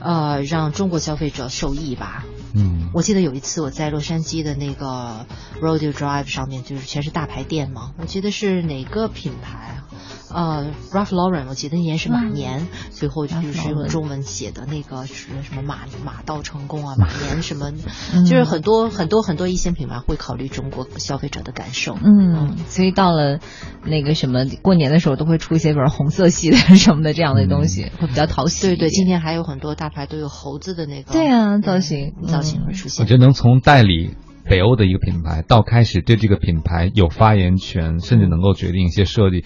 [0.00, 2.24] 呃，让中国消费者受益吧。
[2.54, 5.26] 嗯，我记得有一次我在洛杉矶的那个
[5.60, 7.92] Rodeo Drive 上面，就是全是大牌店嘛。
[7.98, 9.83] 我记得是哪个品牌啊？
[10.32, 17.72] 呃，Ralph Lauren，我记得那年是马年，最后就是用中文写的那个是什么马马到成功啊，马年什么，
[18.14, 21.96] 嗯就是很多很多很多一线品牌会考虑中国消费者的感受。
[22.02, 23.38] 嗯，所以到了
[23.84, 28.66] 那个什么过年的时候，都会出一些比如红色系的 什么的这样的东西，会比较讨喜。
[28.66, 33.04] 对对，今天还有很多大牌都有猴子的那个对啊造型嗯造型会出现。
[33.04, 39.44] 我觉得能从代理北欧的一个品牌到开始对这个品牌有发言权，甚至能够决定一些设计。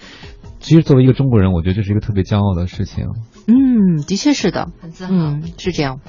[0.59, 3.07] 其实作为一个中国人，我觉得这是一个特别骄傲的事情，
[3.47, 5.13] 嗯，的确是的，很自豪。
[5.13, 5.99] 嗯，是这样。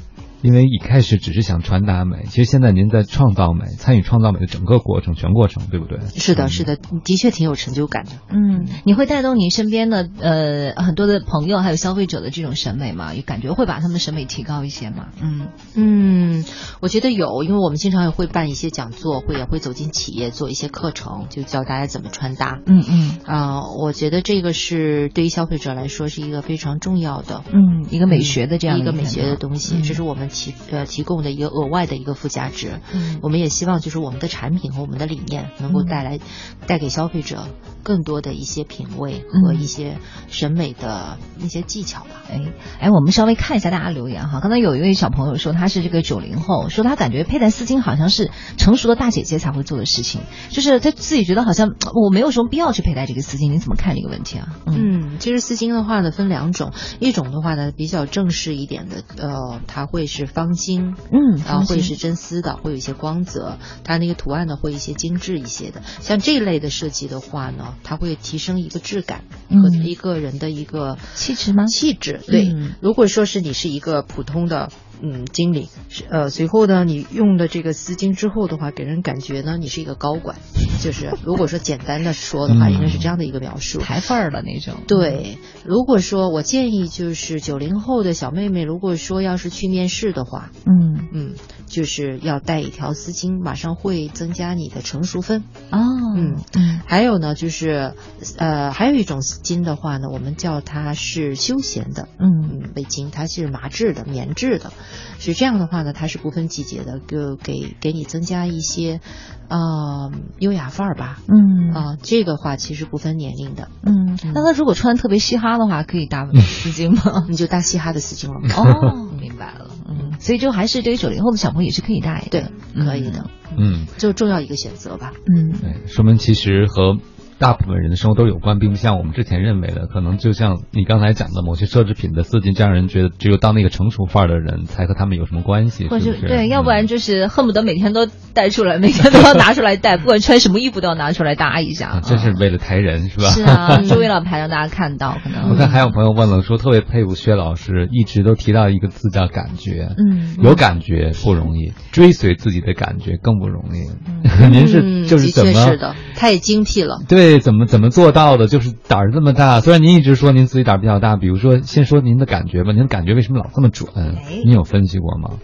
[0.43, 6.01] 因为一开始只是想传达美，其实现在您在创造美，参与创造美的整个过程、全过程，对不对？
[6.17, 8.13] 是的，是的，的确挺有成就感的。
[8.31, 13.15] 嗯，你会带动你身边的呃很多的朋友还有消费者的这种审美吗？
[13.15, 15.09] 也感觉会把他们的审美提高一些吗？
[15.23, 16.45] 嗯嗯，
[16.81, 22.61] 我觉得有，因为我们经常也会办一些讲座，会也会走进企业做一些课程，就教大家怎么穿搭。
[22.67, 27.43] 嗯嗯啊、我觉得这个是对于消费者来说是一个非常重要的。
[27.53, 32.81] 嗯，一个美学的这样一个美学的东西，嗯这是我们提呃提供的一个额外的一个附加值。
[32.93, 36.19] 嗯我们也希望就是我们的产品和我们的理念能够带来、
[36.67, 37.47] 带给消费者
[37.83, 42.11] 更多的一些品味和嗯一些审美的一些技巧吧。
[42.31, 42.41] 哎
[42.81, 44.41] 哎，我们稍微看一下大家留言哈。
[44.41, 50.21] 刚才有一位小朋友说他是这个九零后，说他感觉佩戴丝巾好像是成熟的大姐姐才会做的事情，
[50.51, 53.51] 就是他自己觉得好像我没有什么必要去佩戴这个丝巾。
[53.51, 54.57] 你怎么看这个问题啊？
[54.67, 65.83] 嗯，其实丝巾的话呢分两种，一种的话呢比较正式一点的，呃，它会是方巾，嗯啊，方巾会是真丝的，会有一些光泽，它那个图案呢会一些精致一些的。
[66.01, 72.49] 像这一类的设计的话呢，它会提升一个质感，和嗯一个人的一个气质吗气质对。
[72.49, 74.71] 嗯如果说是你是一个普通的
[75.03, 80.37] 嗯经理，是呃，随后呢，你用了这个丝巾之后的话，给人感觉呢，你是一个高管，
[80.81, 82.73] 就是如果说简单的说的话，嗯。
[82.73, 83.81] 应该是这样的一个描述。
[83.81, 84.75] 抬范儿的那种。
[84.87, 91.09] 对，如果说我建议就是九零后的小妹妹，如果说要是去面试的话，嗯。
[91.13, 91.35] 嗯，
[91.67, 95.43] 就是要带一条丝巾，马上会增加你的成熟分。
[95.71, 95.81] 哦
[96.17, 96.81] 嗯嗯。
[96.87, 97.95] 还有呢，就是
[98.37, 102.41] 呃，还有一种丝巾的话呢，我们叫它是休闲的，嗯。
[102.43, 104.73] 嗯，围巾它是麻质的、棉质的，
[105.19, 109.01] 是这样的话呢，它是不分季节的，就给给你增加一些
[109.49, 111.19] 呃优雅范儿吧。
[111.29, 117.27] 嗯啊、这个话其实不分年龄的，嗯，那他如果穿特别嘻哈的话，可以搭丝巾吗？
[117.31, 118.41] 你就搭嘻哈的丝巾了。
[118.57, 119.71] 哦， 明白了。
[119.89, 122.29] 嗯，所以就还是对于九零后的小朋友也是可以戴的。
[122.31, 125.13] 对，可以的，嗯，就重要一个选择吧。
[125.27, 126.97] 嗯对，说明其实和
[127.41, 136.29] 大部分人的生活都有关，并不像我们之前认为的，可能就像你刚才讲的某些奢侈品的丝巾，这样人觉得只有当那个成熟范儿的人才和他们有什么关系，或者是？
[136.29, 141.89] 对，要不然嗯就是恨不得每天都带出来，每天都要拿出来戴，不管穿什么衣服都要拿出来搭一下。
[141.97, 143.31] 啊，真是为了抬人是吧？
[143.31, 149.89] 是啊，就为了拍让大家看到，可能我看还有朋友问了，说特别佩服薛老师，一直都提到一个字叫感觉。
[149.97, 153.89] 嗯有感觉不容易，追随自己的感觉更不容易。
[154.51, 157.01] 您是就是怎么确是的，太精辟了。
[157.09, 158.47] 对怎么怎么做到的？
[158.49, 159.61] 就是胆儿这么大。
[159.61, 163.91] 虽然您一直说您自己胆儿比较大，比如说先说您的感觉吧，您的感觉为什么老这么准？
[163.95, 165.39] 哎您有分析过吗？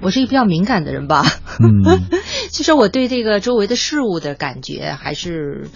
[0.00, 1.24] 我是一个比较敏感的人吧，
[1.60, 2.08] 嗯
[2.50, 5.68] 其实我对这个周围的事物的感觉还是。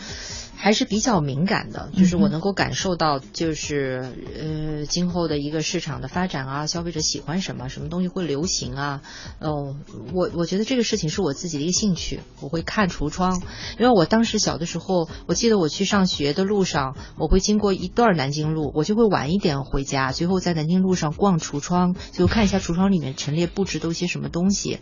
[0.63, 9.03] 还是比较敏感的，就是我能够感受到，就是呃，今后的一个市场的发展啊，消费者喜欢什么，什么东西会流行啊，
[9.41, 9.75] 哦，
[10.15, 13.43] 我我觉得这个事情是我自己的一个兴趣，我会看橱窗，
[13.77, 24.79] 因为我当时小的时候，我记得我去上学的路上，我会经过一段南京路，我就会晚一点回家，最后在南京路上逛橱窗，最后看一下橱窗里面陈列布置都有些什么东西，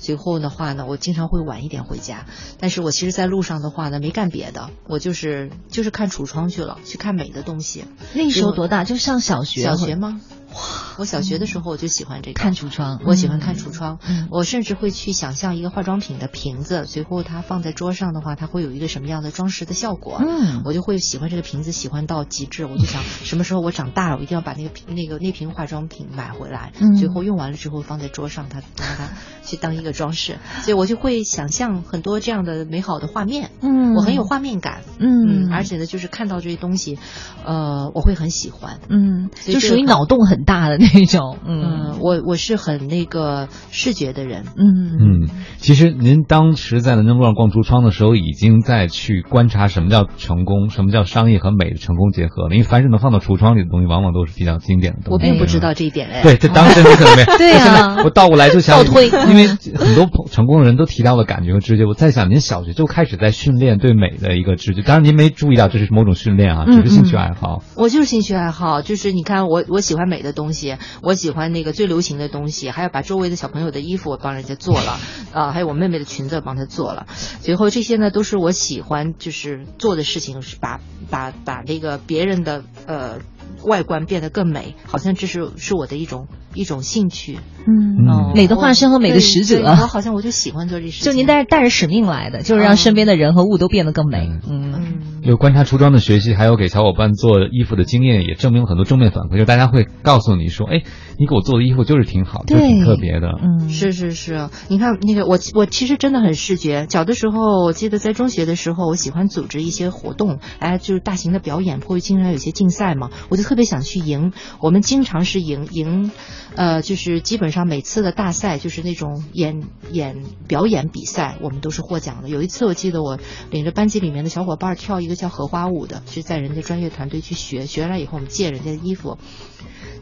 [0.00, 2.26] 最后的话呢，我经常会晚一点回家，
[2.58, 7.84] 但是我其实在路上的话呢，没干别的，我就是就是看橱窗去了，去看美的东西。
[8.14, 8.84] 那时候多大？
[8.84, 9.62] 就上小学？
[9.62, 10.20] 小学吗？
[10.54, 10.58] 哇！
[10.98, 20.20] 我小学的时候我就喜欢这个看橱窗，我喜欢看橱窗，嗯我甚至会去想象一个化妆品的瓶子，随后它放在桌上的话，它会有一个什么样的装饰的效果。
[20.20, 22.64] 嗯我就会喜欢这个瓶子，喜欢到极致。
[22.66, 29.08] 我就想，什么时候我长大了，我一定要把那个瓶那个那瓶化妆品买回来，嗯最后用完了之后放在桌上，它让它
[29.44, 30.38] 去当一个装饰。
[30.62, 33.50] 所以我就会想象很多这样的美好的画面。
[33.60, 34.82] 嗯我很有画面感。
[34.98, 36.98] 嗯而且呢，就是看到这些东西，
[37.44, 38.80] 呃，我会很喜欢。
[38.88, 44.44] 嗯，就属于脑洞很大的那种，嗯嗯，我我是很那个视觉的人。
[44.56, 45.28] 嗯嗯，
[45.58, 52.54] 其实您当时在南京路上逛橱窗的时候，已经在去观察什么叫成功，什么叫商业和美的成功结合了。
[52.54, 55.12] 因为凡是能放到橱窗里的东西，往往都是比较经典的东西。
[55.12, 56.22] 我并不知道这一点哎。
[56.22, 57.38] 对，这当时你可能没有。
[57.38, 61.84] 对呀现在我倒过来就想，倒推因为很多成功的人都提到了感觉和直觉。
[61.84, 67.62] 我在想，您小学就开始在训练对美的一个直觉，当然您没注意到这是某种训练啊，只是兴趣爱好。
[67.76, 74.98] 我就是兴趣爱好，就是你看我我喜欢美的东西，我喜欢那个最流行的东西，还要把周围的小朋友的衣服我帮人家做了，
[75.32, 77.06] 啊、还有我妹妹的裙子我帮她做了，
[77.42, 80.80] 最后这些呢都是我喜欢就是做的事情，是把
[81.10, 83.18] 把把那个别人的呃
[83.64, 87.38] 外观变得更美，好像这是是我的一种一种兴趣。
[87.64, 91.12] 嗯嗯美的化身和美的使者我好像我就喜欢做这事情。
[91.12, 94.28] 就您带着带着使命来的，就是让身边的人和物都变得更美。
[94.48, 94.98] 嗯嗯。
[95.22, 100.82] 有观察橱窗的学习，还有给小伙伴做衣服的经验，也证明了很多正面反馈，就是大家会告诉你说，哎，
[101.16, 103.28] 你给我做的衣服就是挺好，就是挺特别的。
[103.40, 106.86] 嗯，是是是，你看那个我我其实真的很视觉。
[106.90, 114.32] 小的时候，我记得在中学的时候，我喜欢组织一些活动，哎，就是大型的表演，会经常有些竞赛嘛，我就特别想去赢。
[114.60, 116.10] 我们经常是赢赢，
[116.54, 122.28] 呃，就是基本上每次的大赛，就是那种演演表演比赛，我们都是获奖的。
[122.28, 123.18] 有一次我记得我
[123.50, 129.18] 领着班级里面的小伙伴跳一个叫荷花舞的，是在人家专业团队去学，学来以后我们借人家的衣服，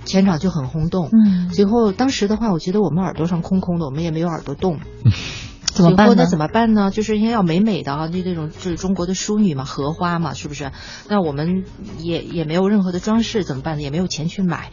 [0.05, 1.09] 全场就很轰动。
[1.13, 4.79] 嗯最后当时的话，我觉得我们耳朵上空空的，我们也没有耳朵洞。
[5.65, 6.91] 怎么办呢随后那怎么办呢？
[6.91, 10.73] 就是应该要美美的啊，就那种就是中国的淑女嘛，荷花嘛，是不是？
[11.09, 11.65] 那我们
[11.99, 13.83] 也也没有任何的装饰，怎么办呢？
[13.83, 14.73] 也没有钱去买。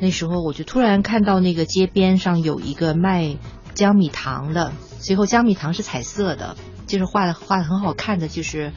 [0.00, 3.36] 那时候我就突然看到那个街边上有一个卖
[3.74, 6.56] 江米糖的，随后江米糖是彩色的，
[6.86, 8.72] 就是画的画的很好看的，就是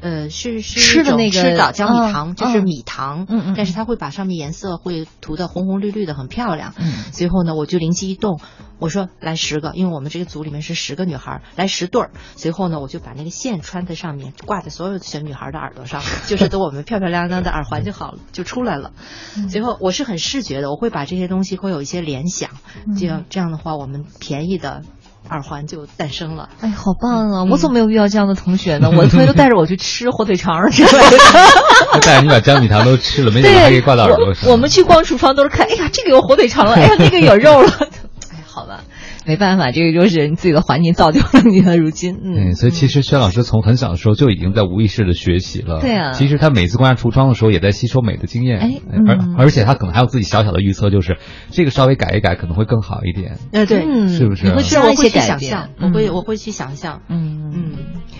[0.00, 6.74] 呃，是是吃的那个吃的焦米嗯糖，就是嗯米糖，嗯嗯但是它会把上面颜色会涂的红红绿绿的，很漂亮。
[6.78, 8.40] 嗯随后呢，我就灵机一动，
[8.78, 12.10] 我说来十个，因为我们这个组里面是十个女孩儿，来十对儿。
[12.36, 18.92] 随后呢，我就把那个线穿在上面，挂在所有的小女孩儿的耳朵上， 就是等我们漂漂亮亮的耳环就好了，就出来了。
[19.36, 22.50] 嗯随后我是很视觉的，我会把这些东西会有一些联想，
[22.86, 24.82] 嗯这样这样的话，我们便宜的
[25.30, 26.48] 耳环就诞生了。
[26.60, 27.42] 哎，好棒啊！
[27.42, 28.90] 嗯我怎么没有遇到这样的同学呢？
[28.96, 31.18] 我的同学都带着我去吃火腿肠儿之类的。
[32.02, 34.46] 带着你把姜米糖都吃了，没想到还可以挂到耳朵上。
[34.48, 37.70] 我我们去逛橱窗都是看，哎呀，这个有火腿肠了，哎呀，那个有肉了。
[38.32, 38.80] 哎，好吧，
[39.26, 42.14] 没办法，这个就是你自己的环境造就了你的如今。
[42.22, 45.80] 嗯嗯，，所以其实薛老师从很小的时候就已经在无意识的学习了。
[45.80, 48.58] 对啊其实他每次观察橱窗的时候，也在吸收美的经验。
[48.60, 48.74] 哎
[49.06, 51.18] 而嗯而且他可能还有自己小小的预测，就是
[51.50, 53.38] 这个稍微改一改可能会更好一点。
[53.52, 57.02] 呃，对，嗯是不是你会是需要一些我会去改变想象，我会嗯我会去想象。
[57.08, 57.72] 嗯嗯，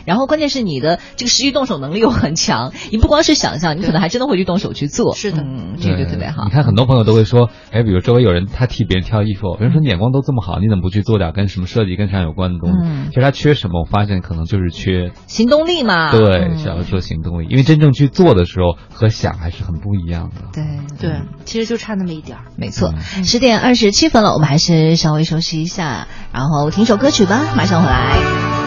[0.05, 5.15] 然后关键是你的这个实际动手能力又很强，你不光是想象，你可能还真的会去动手去做。
[5.15, 6.51] 是的嗯，这个就特别好你。
[6.51, 12.77] 看，很多朋友都会说，哎，比如周围有人他替别人挑衣服，别人说你眼光都这么好，你怎么不去做点跟什么设计跟啥有关的东西？
[12.83, 13.81] 嗯其实他缺什么？
[13.81, 20.43] 我发现可能就是缺行动力嘛，对，嗯是要做行动力，因为真正去做的时候和想还是很不一样的。
[20.53, 20.65] 对
[20.99, 22.45] 对，其实就差那么一点儿。
[22.57, 22.95] 没错，
[23.25, 28.66] 十点二十七分了，我们还是稍微休息一下，然后听首歌曲吧，马上回来。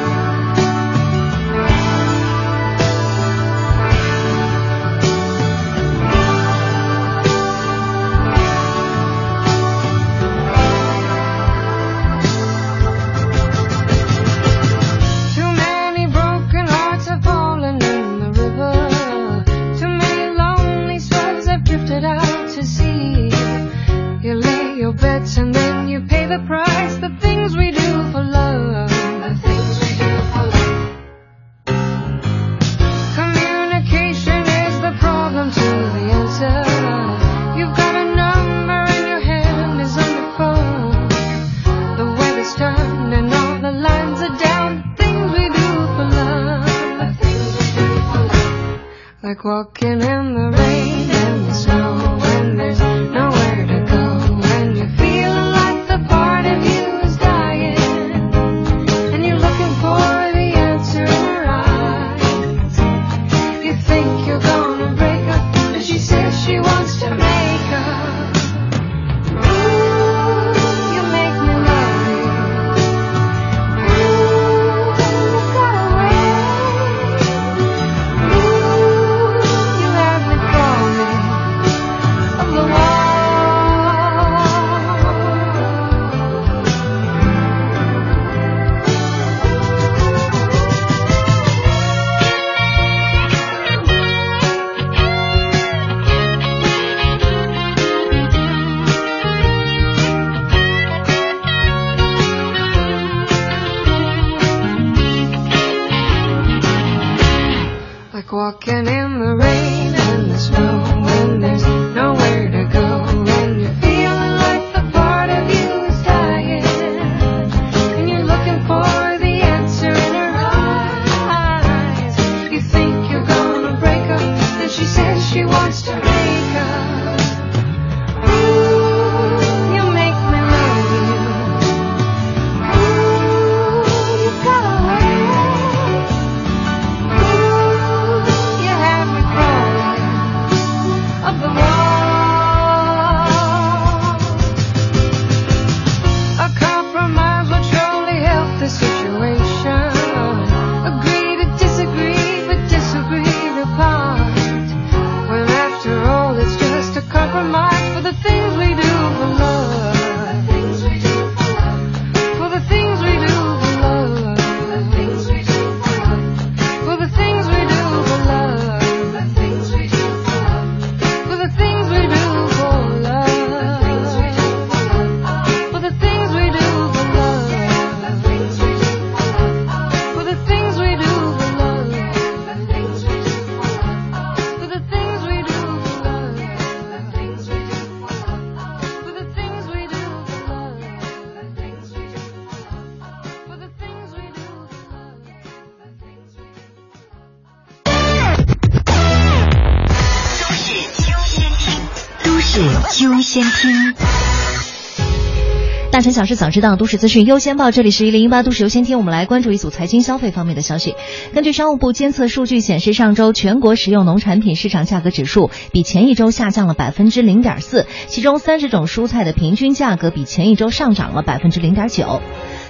[206.00, 207.72] 大城小事早知道，都市资讯优先报。
[207.72, 210.95] 这里是一零一八都市优先听，我们来关注一组财经消费方面的消息。
[211.34, 222.22] 根据商务部监测数据显示，上周全国食用农产品市场价格指数比前一周下降了百分之零点四，其中三十种蔬菜的平均价格比前一周上涨了百分之零点九。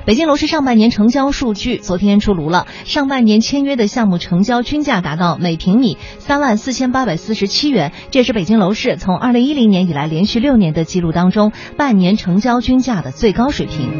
[0.05, 13.91] 北京楼市上半年成交数据昨天出炉了，上半年签约的项目成交均价达到每平米三万四千八百四十七元，这是北京楼市从二零一零年以来连续六年的记录当中半年成交均价的最高水平。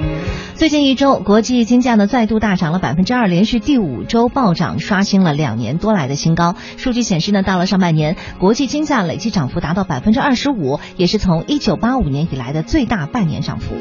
[0.56, 6.56] 最近一周，国际金价呢再度大涨了百分之二，连续第五周暴涨，刷新了两年多来的新高。
[6.78, 13.76] 数据显示呢，到了上半年，国际金价累计涨幅达到百分之二十五，也是从一九八五年以来的最大半年涨幅。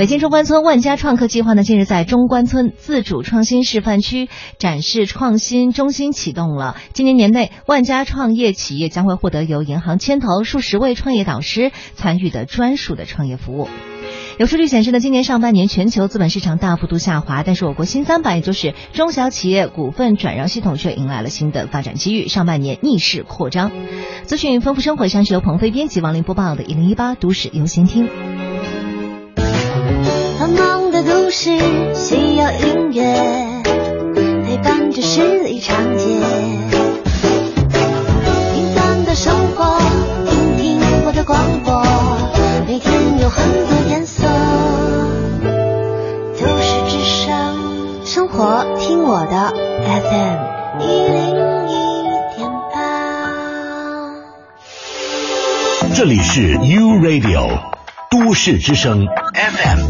[0.00, 6.78] 北京中关村万家创客计划呢，近日在中关村自主创新示范区展示创新中心启动了。
[6.94, 13.68] 今年年内，万家创业企业将会获得由银行牵头、数十位创业导师参与的专属的创业服务。
[14.38, 23.70] 有数据显示呢，今年上半年全球资本市场大幅度下滑，但是我国新三板，也就是中小企业股份转让系统却迎来了新的发展机遇，上半年逆势扩张。
[24.24, 28.06] 资讯丰富生活，像是由鹏飞编辑、王林播报的《一零一八都市优先听》。
[31.30, 31.56] 繁忙的都市
[31.94, 33.62] 需要音乐
[34.44, 36.04] 陪伴着十里长街，
[38.52, 39.78] 平凡的生活，
[40.28, 41.84] 听听我的广播，
[42.66, 44.26] 每天有很多颜色。
[46.36, 49.54] 都市之声，生活听我的
[49.86, 51.28] FM 一零
[51.68, 51.74] 一
[52.36, 52.78] 点八。
[55.94, 57.60] 这里是 U Radio
[58.10, 59.89] 都市之声 FM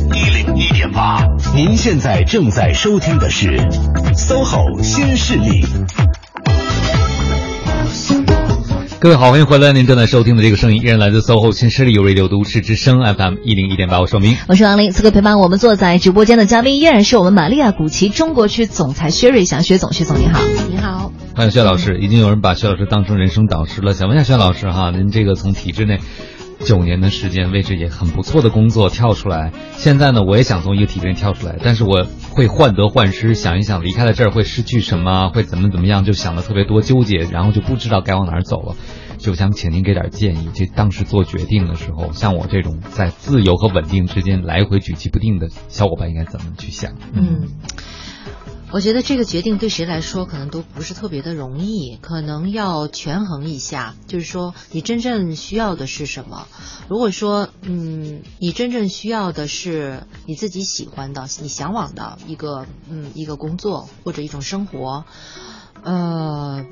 [0.61, 3.57] 一点八，您现在正在收听的是
[4.15, 5.65] SOHO 新势力。
[8.99, 9.73] 各位好，欢迎回来！
[9.73, 14.37] 您正在收听的这个声音依然来自 SOHO 新势力有 Radio 都市之声 FM 一零一点八，我说明。
[14.49, 20.43] 我是王林，此刻陪伴我们坐在直播间的嘉宾依然是我们玛利亚古奇中国区总裁薛瑞祥薛总，薛总你好。
[20.71, 23.95] 你好，欢迎薛老师，已经有人把薛老师当成人生导师了。
[23.95, 26.01] 想问一下薛老师哈，您这个从体制内
[26.61, 38.77] 九年的时间，位置也很不错的工作跳出来，现在呢，我也想从一个体制内跳出来，但是我会患得患失，想一想离开了这儿会失去什么，会怎么怎么样，就想的特别多，纠结，然后就不知道该往哪儿走了。
[39.19, 46.93] 就想请您给点建议，这当时做决定的时候，像我这种在自由和稳定之间来回举棋不定的小伙伴，应该怎么去想？
[47.13, 47.49] 嗯，
[48.73, 56.47] 我觉得这个决定对谁来说可能都不是特别的容易，可能要权衡一下，就是说你真正需要的是什么。
[56.89, 65.05] 如果说，嗯，你真正需要的是你自己喜欢的、你向往的一个，嗯，一个工作或者一种生活，
[65.83, 66.65] 呃。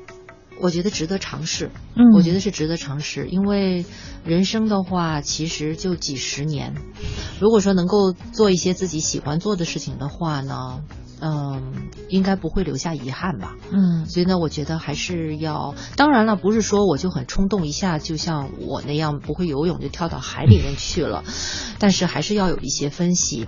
[0.61, 3.85] 我觉得值得尝试，嗯我觉得是值得尝试，因为
[4.25, 6.75] 人生的话其实就几十年，
[7.39, 10.81] 如果说能够做一些自己喜欢做的事情的话呢，
[11.21, 13.55] 嗯，应该不会留下遗憾吧。
[13.71, 21.23] 嗯所以呢，我觉得还是要，当然了，不是说我就很冲动一下，就像我那样不会游泳就跳到海里面去了，
[21.77, 23.47] 但是还是要有一些分析。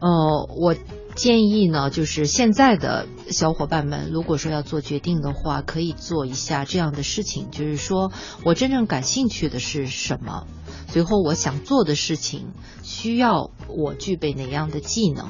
[0.00, 0.74] 呃，我
[1.14, 8.10] 建议呢，就是现在的小伙伴们，如果说要做决定的话，可以做一下这样的事情，就是说
[8.44, 10.46] 我真正感兴趣的是什么，
[10.88, 12.48] 随后我想做的事情
[12.82, 15.28] 需要我具备哪样的技能。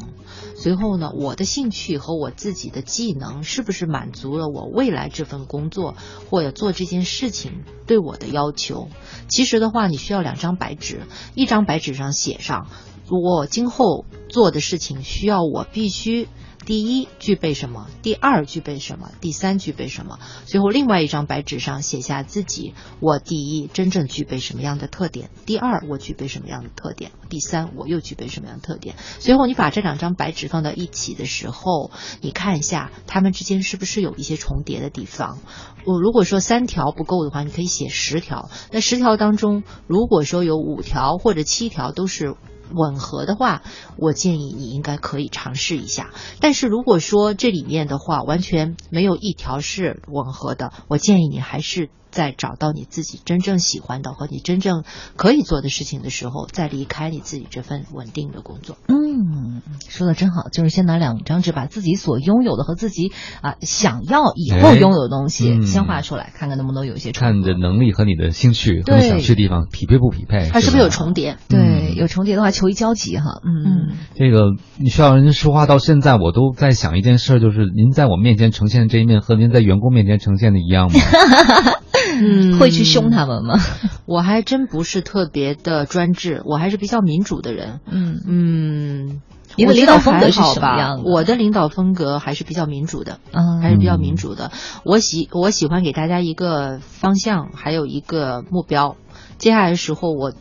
[0.63, 5.97] 随后呢，我的兴趣和我自己的技能是不是满足了我未来这份工作
[6.31, 8.89] 或者做这件事情对我的要求？
[9.29, 11.01] 其实的话，你需要两张白纸，
[11.35, 12.69] 一张白纸上写上
[13.11, 16.29] 我今后做的事情需要我必须。
[16.65, 17.89] 第一具备什么？
[18.03, 19.11] 第二具备什么？
[19.21, 20.19] 第三具备什么？
[20.47, 25.31] 最后另外一张白纸上写下自己，我第一真正具备什么样的特点？
[25.45, 27.11] 第二我具备什么样的特点？
[27.29, 28.95] 第三我又具备什么样的特点？
[29.19, 31.91] 随后你把这两张白纸放到一起的时候，
[32.21, 35.39] 你看一下它们之间是不是有一些重叠的地方。
[35.85, 38.51] 我如果说三条不够的话，你可以写十条。
[38.71, 42.37] 那十条当中，如果说有五条或者七条都是
[42.75, 43.63] 吻合的话，
[43.97, 46.11] 我建议你应该可以尝试一下。
[46.41, 54.85] 但是如果说这里面的话完全没有一条是吻合的，我建议你还是在找到你自己真正喜欢的和你真正
[55.17, 58.77] 可以做的事情的时候，再离开你自己这份稳定的工作。
[58.87, 63.11] 嗯，说的真好，就是先拿两张纸，把自己所拥有的和自己
[63.41, 70.51] 啊、想要以后哎拥有的东西、嗯先画出来，看看能不能有一些重看你的能力和你的兴趣和你想去的地方匹配不匹配？
[70.53, 71.39] 它是不是有重叠？
[71.49, 73.41] 对，嗯有重叠的话求一交集哈。
[73.43, 80.99] 嗯嗯，这个你需要人说话到现在，我都在想一件事，就是您在我面前呈现的这一面和您在员工面前呈现的一样吗？
[82.21, 83.59] 嗯会去凶他们吗？
[84.07, 87.81] 我还真不是特别的专制，我还是比较民主的人。
[87.91, 89.23] 嗯嗯，
[89.57, 94.51] 你的领导风格是什么样的我的领导风格还是比较民主的，嗯还是比较民主的。
[94.85, 98.97] 我喜我喜欢给大家一个方向，还有一个目标。
[99.39, 100.33] 接下来的时候，我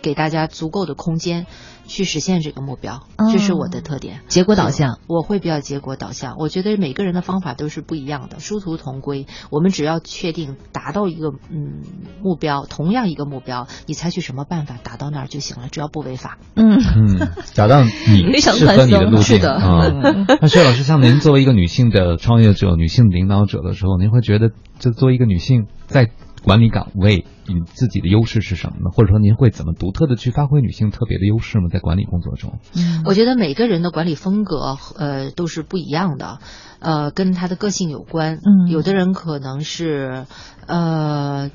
[0.00, 1.46] 给大家足够的空间
[1.92, 4.20] 去实现这个目标，这是我的特点。
[4.28, 4.98] 结果导向。
[5.06, 9.26] 我会比较结果导向，我觉得每个人的方法都是不一样的，殊途同归。
[9.50, 11.82] 我们只要确定达到一个嗯
[12.22, 16.38] 目标，同样一个目标，你采取什么办法达到那儿就行了，只要不违法。
[16.54, 19.86] 嗯嗯，找到你非常适合你的路径啊。
[20.40, 26.10] 那薛老师，像您作为一个女性的创业者、女性领导者的时候，您会觉得，就作为一个女性在
[26.42, 28.90] 管理岗位，你自己的优势是什么呢？
[28.92, 31.68] 或者说，您会怎么独特的去发挥女性特别的优势吗？
[31.70, 36.38] 在管理工作中，嗯我觉得每个人的管理风格，呃，都是不一样的，
[36.80, 38.36] 呃，跟他的个性有关。
[38.36, 40.26] 嗯有的人可能是，
[40.66, 41.50] 呃。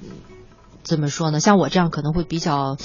[0.88, 1.40] 怎么说呢？
[1.42, 2.78] 像我这样可能会比较，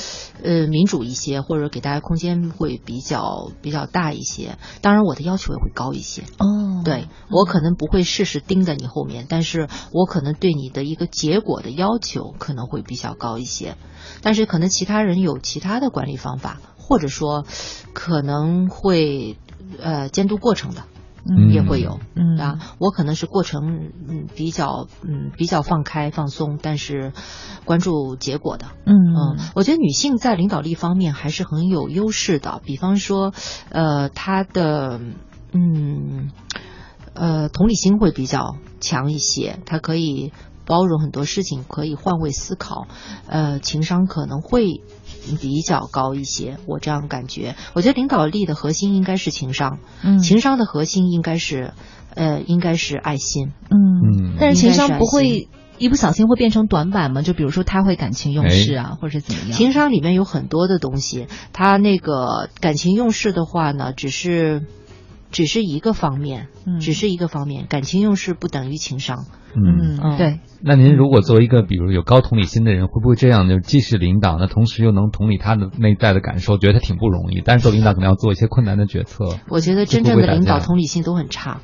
[0.43, 4.59] 呃，民主一些，或者给大家空间会比较比较大一些。
[4.81, 6.23] 当然，我的要求也会高一些。
[6.39, 13.77] 哦，对我可能不会事事盯在你后面，但是我可能对你的一个结果的要求可能会比较高一些。
[14.21, 17.47] 但是可能其他人有其他的管理方法，或者说
[17.93, 19.39] 可能会
[19.81, 20.83] 呃监督过程的。
[21.25, 27.13] 嗯也会有，嗯啊，我可能是过程嗯比较嗯比较放开放松，但是
[27.65, 32.61] 关注结果的，嗯嗯，我觉得女性在领导力方面还是很有优势的。
[32.65, 33.33] 比方说，
[33.71, 35.01] 呃，她的
[35.53, 36.31] 嗯
[37.15, 40.33] 呃同理心会比较强一些，她可以
[40.73, 42.87] 包容很多事情，可以换位思考，
[43.27, 44.81] 呃，情商可能会
[45.39, 46.57] 比较高一些。
[46.67, 51.75] 我这样感觉，我觉得领导力的核心应该是情商，嗯情商的核心应该是
[52.15, 53.53] 呃应该是爱心。
[53.69, 57.21] 嗯，但是情商不会一不小心会变成短板吗？
[57.21, 59.53] 就比如说他会感情用事啊，或者怎么样？
[59.53, 64.65] 情商里面有很多的东西，他那个感情用事的话呢，只是
[65.31, 69.27] 只是一个方面，嗯只是一个方面，感情用事不等于情商。
[69.57, 69.99] 嗯。
[70.03, 73.49] 嗯，对，那您如果作为一个比如有高同理心的人，会不会这样？
[73.49, 77.43] 就既是领导，那同时又能同理他的内在的感受，觉得他挺不容易。
[77.45, 79.25] 但是做领导可能要做一些困难的决策。
[79.49, 81.61] 我觉得真正的领导同理心都很差。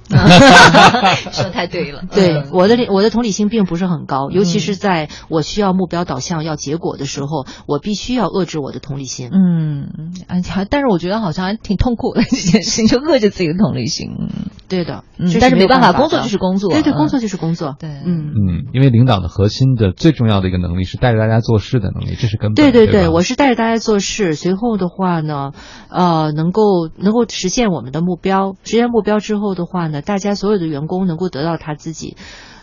[1.32, 2.02] 说 太对了。
[2.12, 9.30] 对嗯我的理我的同理心并不是很高，尤其是在我需要目标导向、要结果的时候，我必须要遏制我的同理心。
[9.32, 9.88] 嗯，
[10.26, 14.08] 哎，好但是我觉得好像还挺痛苦的这件事情，就遏制自己的同理心。
[14.18, 14.28] 嗯
[14.68, 15.02] 对的，
[15.40, 16.70] 但是没办法，工作就是工作。
[16.70, 17.76] 对对，嗯工作就是工作。
[17.78, 18.32] 对嗯。
[18.34, 22.54] 嗯，因为领导的核心的最重要的一个能力是带着大家做事的能力，这是根本。
[22.54, 25.52] 对对对吧我是带着大家做事，随后的话呢，
[25.88, 28.56] 呃，能够能够实现我们的目标。
[28.64, 32.16] 实现目标之后的话呢，大家所有的员工能够得到他自己，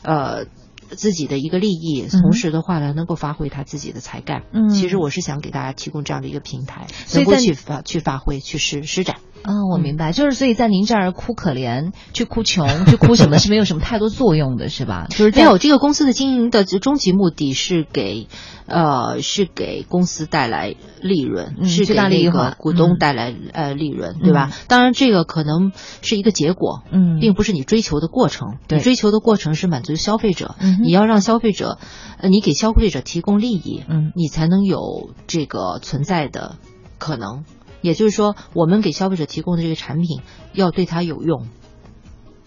[0.03, 0.45] 呃。
[0.87, 4.43] 自己的一个利益，同时的话呢，能够发挥他自己的才干。
[4.53, 6.85] 嗯其实我是想给大家提供这样的一个平台，
[7.15, 9.15] 能够所以在去发去发挥、去施施展。
[9.45, 15.05] 啊，我明白，就是所以在您这儿哭可怜、去哭穷、去哭什么是没有什么太多作用的，是吧？
[15.09, 18.27] 就是没有，这个公司的经营的终极目的是给，
[18.65, 24.51] 呃，是给公司带来利润，嗯是给那个股东嗯带来、呃利润，对吧？
[24.67, 28.57] 当然，这个可能是一个结果，嗯并不是你追求的过程。
[28.67, 31.77] 对你追求的过程是满足消费者，嗯你要让消费者，
[32.17, 36.55] 呃，你给消费者提供利益，嗯你才能有这个存在的
[36.97, 37.43] 可能。
[37.85, 40.21] 也就是说，我们给消费者提供的这个产品
[40.53, 41.47] 要对他有用，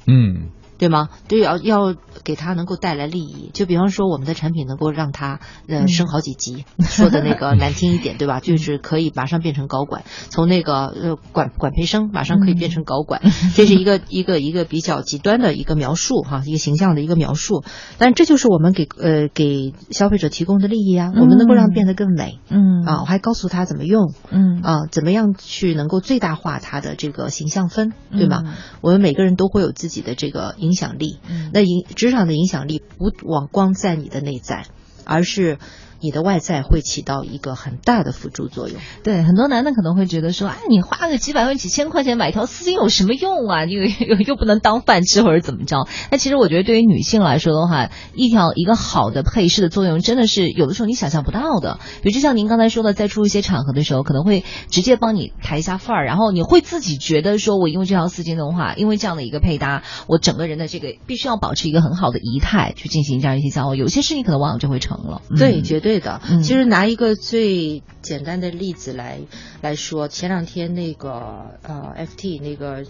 [0.05, 0.51] 嗯。
[0.79, 1.09] 对吗？
[1.29, 1.95] 对，要要
[2.25, 3.51] 给他能够带来利益。
[3.53, 8.41] 就比方说，我们的产品能够让他呃嗯升好几级， 说的那个 难听一点，对吧？
[8.41, 13.21] 就是可以马上变成高管，从那个呃管管培生马上可以变成高管，
[13.55, 17.65] 这是一个 一个一个比较极端的一个描述哈，一个形象的一个描述。
[17.99, 22.39] 但这就是我们给呃给消费者提供的利益啊，我们能够让变得更美。
[22.49, 28.43] 嗯啊，我还告诉他怎么用，嗯啊，怎么样去能够最大化他的这个形象分，对吗？
[28.47, 31.51] 嗯我们每个人都会有自己的这个影响力，嗯。
[31.53, 34.67] 那影职场的影响力不往光在你的内在，
[35.05, 35.59] 而是
[36.01, 38.79] 你的外在会起到一个很大的辅助作用。
[39.03, 43.65] 对，很多男的可能会觉得说，哎，你花个几百万、几千块钱买条丝巾有什么用啊？
[43.67, 45.87] 又又又不能当饭吃或者怎么着？
[46.11, 51.79] 那其实我觉得对于女性来说的话，一条一个好的配饰的作用真的是有的时候你想象不到的。
[52.03, 63.75] 比如就像您刚才说的，在出一些场合的时候，可能会直接帮你抬一下范儿，然后你会自己觉得说，我因为这条丝巾的话，因为这样的一个配搭，我整个人的这个必须要保持一个很好的仪态去进行这样一些交流。
[63.75, 65.23] 有些事情可能往往就会成了。
[65.37, 66.21] 对，嗯绝对的。
[66.29, 69.21] 嗯其实拿一个最简单的例子来
[69.63, 72.85] 来说，前两天那个呃 FT 那个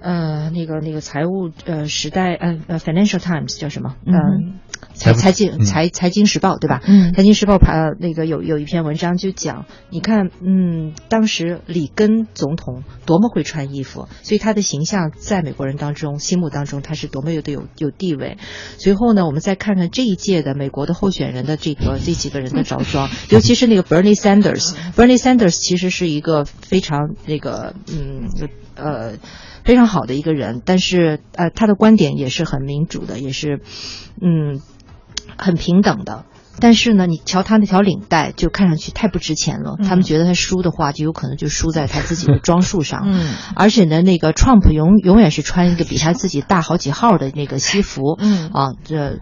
[0.00, 3.96] 呃，那个那个财务呃时代呃呃 Financial Times 叫什么？
[4.06, 4.20] 嗯呃，
[4.94, 6.82] 财财财经嗯财财经时报对吧？
[6.86, 18.38] 嗯财经时报排那个有有一篇文章就讲，你看，嗯，当时里根总统多么会穿衣服，所以他的形象在美国人当中心目当中他是多么有的有有地位。
[18.78, 24.74] 随后呢，我们再看看这一届的美国的候选人的这个 这几个人的着装，尤其是那个 Bernie Sanders。
[24.94, 28.28] Bernie Sanders 其实是一个非常那个嗯
[28.76, 29.14] 呃
[29.68, 33.60] 非常好的一个人，但是呃他的观点也是很民主的，也是
[34.18, 34.62] 嗯
[35.36, 36.24] 很平等的。
[36.58, 39.76] 但是呢，你瞧他那条领带，就看上去太不值钱了。
[39.86, 43.02] 他们觉得他输的话，就有可能就输在他自己的装束上。
[43.04, 48.16] 嗯而且呢，那个 Trump 永永远是穿一个比他自己大好几号的那个西服。
[48.18, 49.18] 嗯啊，这。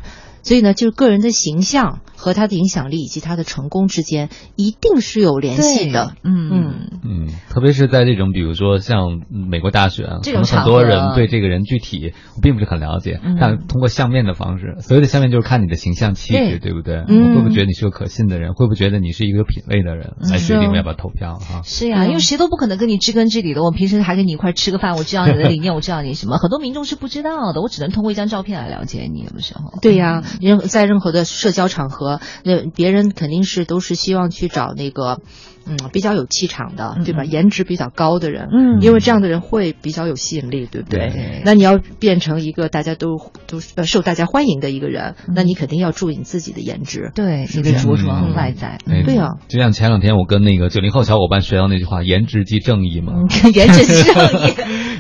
[0.47, 6.13] 所以呢，就是个人的形象和他的影响力以及他的成功之间一定是有联系的。
[6.23, 12.13] 嗯嗯嗯，特别是在这种比如说像美国大选，这种可能很多人对这个人具体
[12.43, 17.05] 并不是很了解，嗯但通过相面的方式，所谓的相面就是看你的形象气质，对不对？
[17.09, 18.55] 嗯会不会觉得你是个可信的人？
[18.55, 20.15] 会不会觉得你是一个有品位的人？
[20.31, 21.63] 来决定要不要投票哈？
[21.65, 23.63] 是呀，嗯因为谁都不可能跟你知根知底的。
[23.65, 27.61] 我平时还跟你一块吃个饭，我知道你的 理念，我知道你什么，很多民众是不知道的。
[27.61, 29.79] 我只能通过一张照片来了解你，有的时候。
[29.83, 35.21] 对呀、任在任何的社交场合，那别人肯定是都是希望去找那个，
[35.67, 37.23] 嗯，比较有气场的，对吧？
[37.23, 41.11] 嗯颜值比较高的人，嗯因为这样的人会比较有吸引力，对不对？
[41.11, 47.11] 对那你要变成一个大家都都呃受大家欢迎的一个人，嗯那你肯定要注意你自己的颜值。
[47.15, 53.15] 对，你的着装、嗯外在，哎对啊就像前两天我跟那个九零后小伙伴学到那句话“颜值即正义”嘛。
[53.17, 54.55] 嗯， 颜值即正义。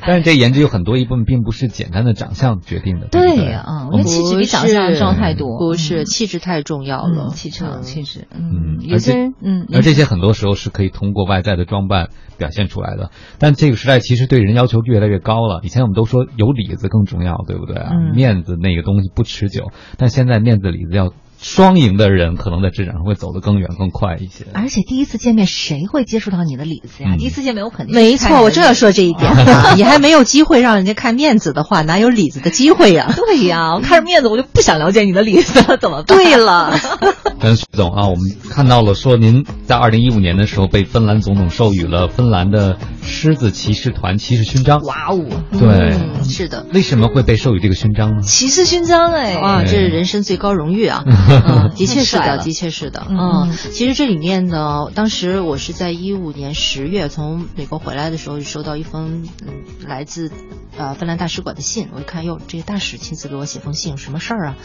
[0.06, 5.58] 但是这颜值有很多一部分并不是简单的长相决定的，对啊，我觉得气质比长相重要太多。
[5.58, 12.08] 不是气质太重要了，嗯，气场、嗯气质，嗯嗯，而且有些人，嗯，而这些很多时候是可以通过外在的装扮
[12.38, 13.10] 表现出来的。
[13.38, 15.60] 但这个时代其实对人要求越来越高了。
[15.62, 17.90] 以前我们都说有里子更重要，对不对啊？
[17.92, 21.12] 嗯面子那个东西不持久，但现在面子里子要
[21.46, 24.46] 双赢的人，可能在职场上会走得更远更快一些。
[24.52, 27.10] 而且第一次见面，谁会接触到你的里子呀？
[27.12, 29.30] 嗯第一次见面，我肯定没错，我正要说这一点，
[29.76, 33.14] 你还没有机会让人家看面子的话，哪有里子的机会呀？
[33.14, 36.18] 对呀，我看着面子，我就不想了解你的里子了，怎么办？
[36.18, 36.74] 对了，
[37.40, 44.80] 跟徐总啊，我们看到了说您在二零一五年的时候被芬兰总统授予了芬兰的狮子骑士团骑士勋章。
[44.82, 46.66] 哇哦，对，嗯是的。
[46.74, 48.22] 为什么会被授予这个勋章呢？
[48.22, 51.04] 骑士勋章哎，哇，这是人生最高荣誉啊！
[51.44, 53.06] 嗯，的确是的，的确是的。
[53.08, 60.30] 嗯嗯，其实这里面呢，当时我是在一五年十月从美国回来的时候，就收到一封嗯来自
[60.76, 61.88] 呃芬兰大使馆的信。
[61.94, 64.56] 我一看，哟，这个大使亲自给我写封信，什么事儿啊？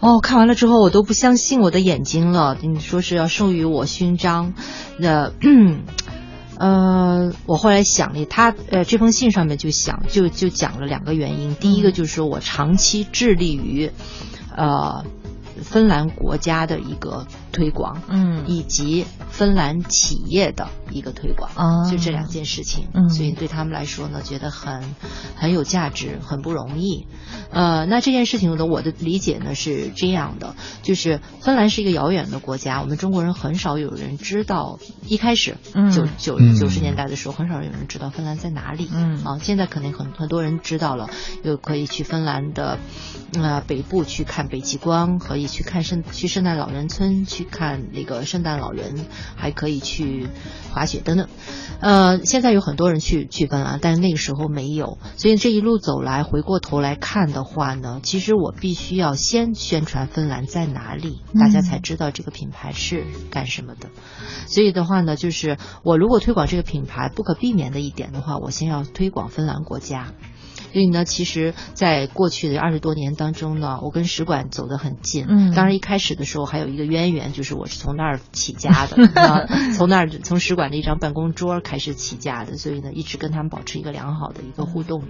[0.00, 2.56] 哦，看完了之后，我都不相信我的眼睛了。
[2.60, 4.54] 你说是要授予我勋章，
[4.98, 5.32] 那。
[6.62, 11.54] 呃，我后来想了，他呃这封信上面就想就就讲了两个原因。
[11.54, 13.90] 第一个就是说我长期致力于，
[14.54, 15.06] 呃，
[15.62, 22.88] 芬兰国家的一个推广，嗯以及芬兰企业的一个推广，啊就这两件事情。
[22.94, 24.82] 嗯所以对他们来说呢，觉得很
[25.36, 27.06] 很有价值，很不容易。
[27.50, 34.78] 呃，那这件事情呢，我的理解呢是这样的，就是芬兰是一个遥远的国家，我们中国人很少有人知道。
[35.06, 38.88] 一开始嗯九九嗯九十年代的时候，很少有人知道芬兰在哪里。
[38.92, 41.10] 嗯啊，现在肯定很很多人知道了，
[41.42, 42.78] 又可以去芬兰的
[43.34, 50.28] 呃北部去看北极光，可以去看圣去圣诞老人村去看那个圣诞老人，还可以去
[50.72, 51.28] 滑雪等等。
[51.80, 63.88] 呃，现在有很多人去去芬兰，但是那个时候没有，所以这一路走来，回过头来看的话呢，其实我必须要先宣传芬兰在哪里，大家才知道这个品牌是干什么的。
[64.46, 70.12] 所以的话呢，就是我如果推广这个品牌，不可避免的一点的话，我先要推广芬兰国家。
[70.72, 75.26] 所以呢，其实，在过去的二十多年当中呢，我跟使馆走得很近。
[75.28, 85.02] 嗯当然一开始的时候还有一个渊源，就是我是从那儿起家的， 啊从那儿从使馆的一张办公桌开始起家的，所以呢，一直跟他们保持一个良好的一个互动，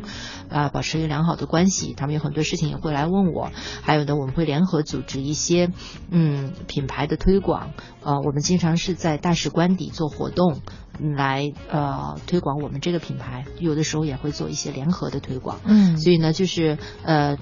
[0.48, 1.94] 啊、保持一个良好的关系。
[1.96, 3.50] 他们有很多事情也会来问我，
[3.82, 5.70] 还有呢，我们会联合组织一些
[6.10, 7.72] 嗯品牌的推广，
[8.02, 10.60] 呃，我们经常是在大使官邸做活动。
[11.02, 15.58] 嗯来呃推广我们这个品牌，有的时候也会做一些联合的推广。
[15.64, 17.36] 嗯所以呢，就是呃，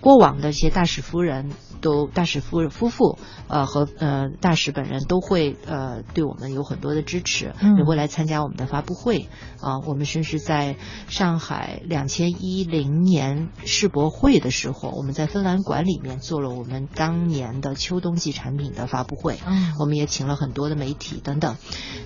[0.00, 1.50] 过往的一些大使夫人
[1.82, 3.18] 都大使夫夫妇
[3.48, 7.76] 呃和呃大使本人都会呃对我们有很多的支持，嗯。
[7.76, 9.28] 也会来参加我们的发布会。
[9.60, 10.76] 啊、我们甚至在
[11.08, 19.38] 上海两千一零年世博会的时候，我们在芬兰馆里面做了我们当年的秋冬季产品的发布会。
[19.46, 19.74] 嗯。
[19.78, 21.56] 我们也请了很多的媒体等等，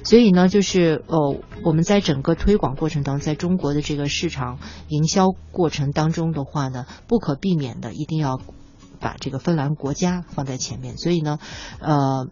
[0.05, 4.59] 所以呢，就是呃，我们在整个推广过程当中，在中国的这个市场
[4.89, 8.41] 营销过程当中的话呢，不可避免的一定要
[9.07, 11.39] 把这个芬兰国家放在前面，所以呢，
[11.79, 12.29] 呃，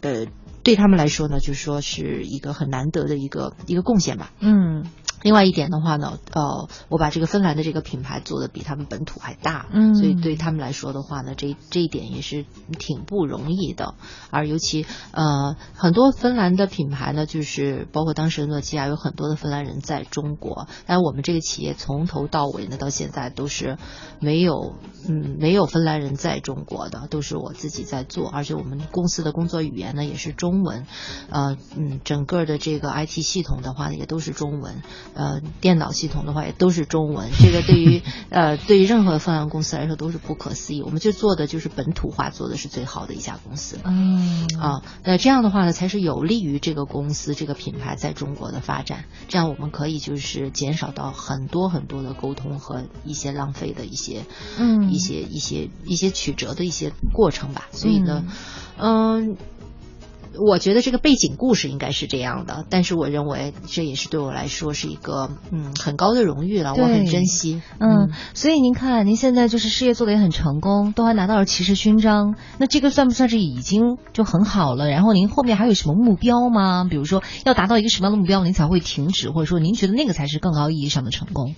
[0.00, 0.26] 呃，
[0.62, 4.30] 对他们来说呢，就是说是一个很难得的一个一个贡献吧。
[4.38, 4.86] 嗯
[5.24, 12.44] 另外一点的话呢，呃，我把这个芬兰的这个品牌做的比他们本土还大，嗯所以对他们来说的话呢，这这一点也是
[12.78, 13.94] 挺不容易的。
[14.30, 23.78] 而尤其呃，很多芬兰的品牌呢，就是包括当时的诺基亚，有很多的芬兰人在中国，但我们这个企业从头到尾呢，到现在都是
[24.20, 24.74] 没有
[25.08, 30.86] 嗯没有芬兰人在中国的，都是我自己在做，而且我们公司的工作语言呢也是中文，
[31.30, 34.82] 呃嗯，整个的这个 IT 系统的话呢也都是中文。
[35.14, 40.82] 呃，电脑系统的话也都是中文，这个对于 呃对于任何芬兰公司来说都是不可思议。
[40.82, 43.78] 我们就做的就是本土化，做的是最好的一家公司。
[43.84, 49.04] 嗯啊，那这样的话呢，才是有利于这个公司这个品牌在中国的发展。
[49.28, 54.24] 这样我们可以就是减少到很多很多的沟通和一些浪费的一些
[54.58, 57.68] 嗯一些一些一些曲折的一些过程吧。
[57.70, 58.24] 所以呢，
[58.78, 59.36] 嗯。
[60.38, 67.62] 我觉得这个背景故事应该是这样的，但是我认为这也是对我来说是一个嗯很高的荣誉了，我很珍惜。
[67.78, 74.90] 嗯，所以您看，您现在就是事业做得也很成功，都还拿到了骑士勋章，那这个算不算是已经就很好了？
[74.90, 76.86] 然后您后面还有什么目标吗？
[76.88, 81.54] 比如说要达到一个什么样的目标，您才会停止，或者说您觉得那个才是更高意义上的成功？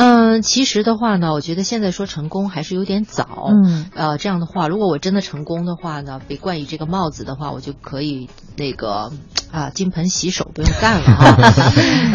[0.00, 3.48] 嗯，其实的话呢，我觉得现在说成功还是有点早。
[3.50, 9.10] 嗯，呃，这样的话，如果我真的成功的话呢，被冠以这个帽子的话，我就可以那个
[9.50, 11.36] 啊金盆洗手，不用干了啊。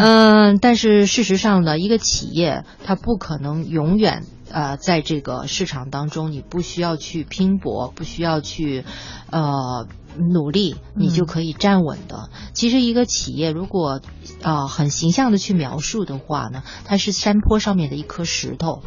[0.00, 4.22] 嗯，但是事实上呢，一个企业它不可能永远。
[4.54, 8.84] 呃，在这个市场当中，你不需要去拼搏，不需要去，
[9.30, 12.30] 呃，努力，你就可以站稳的。
[12.52, 14.00] 其实，一个企业如果
[14.42, 18.84] 啊、呃很形象的去描述的话呢，它是山坡上面的一颗石头。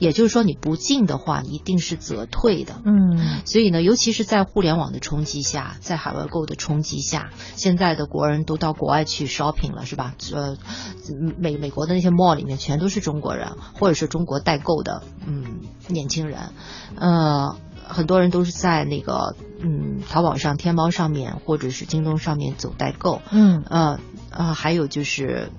[0.00, 2.80] 也就是说，你不进的话，你一定是则退的。
[2.84, 10.14] 嗯所以呢，尤其是在互联网的冲击下，在海外购的冲击下，现在的国人都到国外去 shopping 了，是吧？
[10.32, 10.56] 呃，
[11.38, 16.38] 美美国的那些 mall 里面全都是中国人，或者是中国代购的，嗯，年轻人，
[16.96, 17.56] 呃。
[17.92, 23.98] 很多人都是在那个嗯淘宝上、天猫上面或者是京东上面走代购，嗯，呃
[24.30, 25.50] 呃，还有就是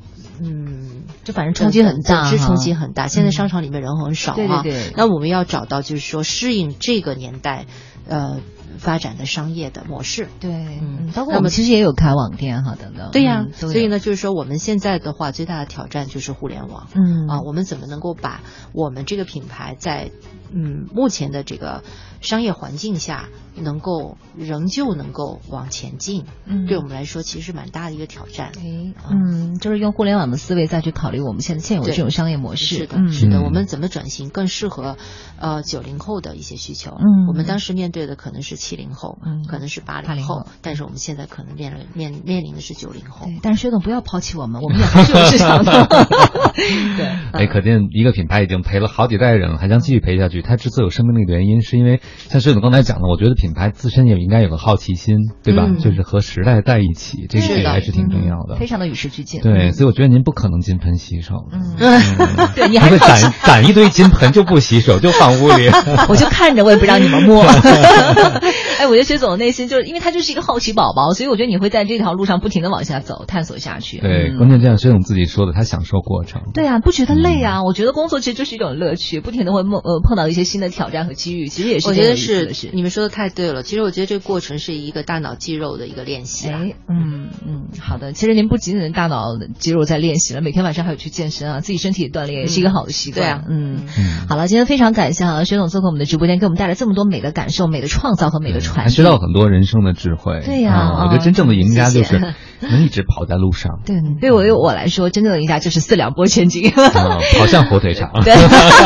[0.43, 3.07] 嗯，就反正冲击很大哈，是冲击很大。
[3.07, 7.65] 现在嗯商场里面人很少对啊，对对那我们要找到就是说适应这个年代，
[8.07, 8.39] 呃，
[8.77, 10.27] 发展的商业的模式。
[10.39, 10.51] 对，
[10.81, 13.11] 嗯包括我们其实也有开网店哈等等。
[13.11, 16.87] 对呀、嗯所以呢，就是说我们现在的话，最大的挑战就是互联网。
[16.95, 18.41] 嗯啊，我们怎么能够把
[18.73, 20.11] 我们这个品牌在
[20.53, 21.83] 嗯目前的这个
[22.21, 26.25] 商业环境下，能够仍旧能够往前进？
[26.45, 28.51] 嗯对我们来说，其实是蛮大的一个挑战。
[28.57, 32.75] 哎，嗯，就是用互联网的思维再去考虑我们现在现有的这种商业模式。
[32.75, 34.97] 是的，嗯是的，嗯我们怎么转型更适合
[35.39, 36.91] 呃九零后的一些需求？
[36.91, 43.27] 嗯我们当时面对的可能是七零后，嗯可能是八80零后后，但是我们现在可能面临面面临的是九零后。
[43.41, 45.87] 但是薛总不要抛弃我们，我们也还是有市场的。
[46.97, 50.41] 对，哎，可见一个品牌已经陪了好几代人了，还将继续陪下去。
[50.41, 55.65] 它之所以有生命力的原因，是因为像薛总刚才讲的，我觉得品牌自身也应该有个好奇心，对吧？
[55.67, 58.55] 嗯就是和时代在一起，这个还是挺重要的。
[58.57, 59.41] 非常的与时俱进。
[59.41, 61.35] 对，所以我觉得您不可能金盆洗手。
[61.51, 62.01] 嗯，嗯
[62.55, 65.69] 对你还会攒攒一堆金盆就不洗手，就放屋里。
[66.09, 67.43] 我就看着，我也不让你们摸。
[68.79, 73.99] 哎，我觉得薛总的内心就是因为他就是一个好奇宝宝，所以我觉得你会在这条路上不停的往下走，探索下去。
[73.99, 76.43] 对，嗯关键就像薛总自己说的，他享受过程。
[76.53, 77.63] 对啊，不觉得累嗯啊？
[77.63, 82.69] 我觉得工作其实就是一种乐趣，不停的会梦呃碰到一些新的挑战和机遇，其实也是我觉得是。
[82.73, 83.63] 你们说的太对了。
[83.63, 86.59] 其实我觉得这个过程是一个大脑肌肉的一个练习啊。
[86.61, 88.13] 哎，嗯嗯，好的。
[88.13, 93.21] 其实您不仅仅大脑肌肉在练习了，每天晚上还有去健身啊，自己身体锻炼也是一个好的习惯。
[93.25, 93.85] 对啊嗯。
[93.97, 98.83] 嗯，好了，今天非常感谢啊，薛总做客我们的直播间，给我们带来这么多美的感受、美的创造和美的传递。
[98.83, 100.41] 还学到很多人生的智慧。
[100.45, 102.33] 对呀啊我觉得真正的赢家就谢是
[102.67, 106.69] 能一直跑在路上，对，对我我来说，真正的赢家就是四两拨千斤。
[106.69, 108.11] 啊跑向火腿肠。
[108.23, 108.33] 对，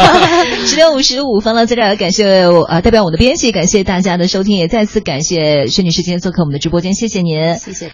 [0.66, 7.56] 十点五十五分了，在这儿感谢我呃代表我的编辑，感谢大家的收听，也再次感谢薛女士今天做客我们的直播间，谢谢您。
[7.56, 7.92] 谢谢。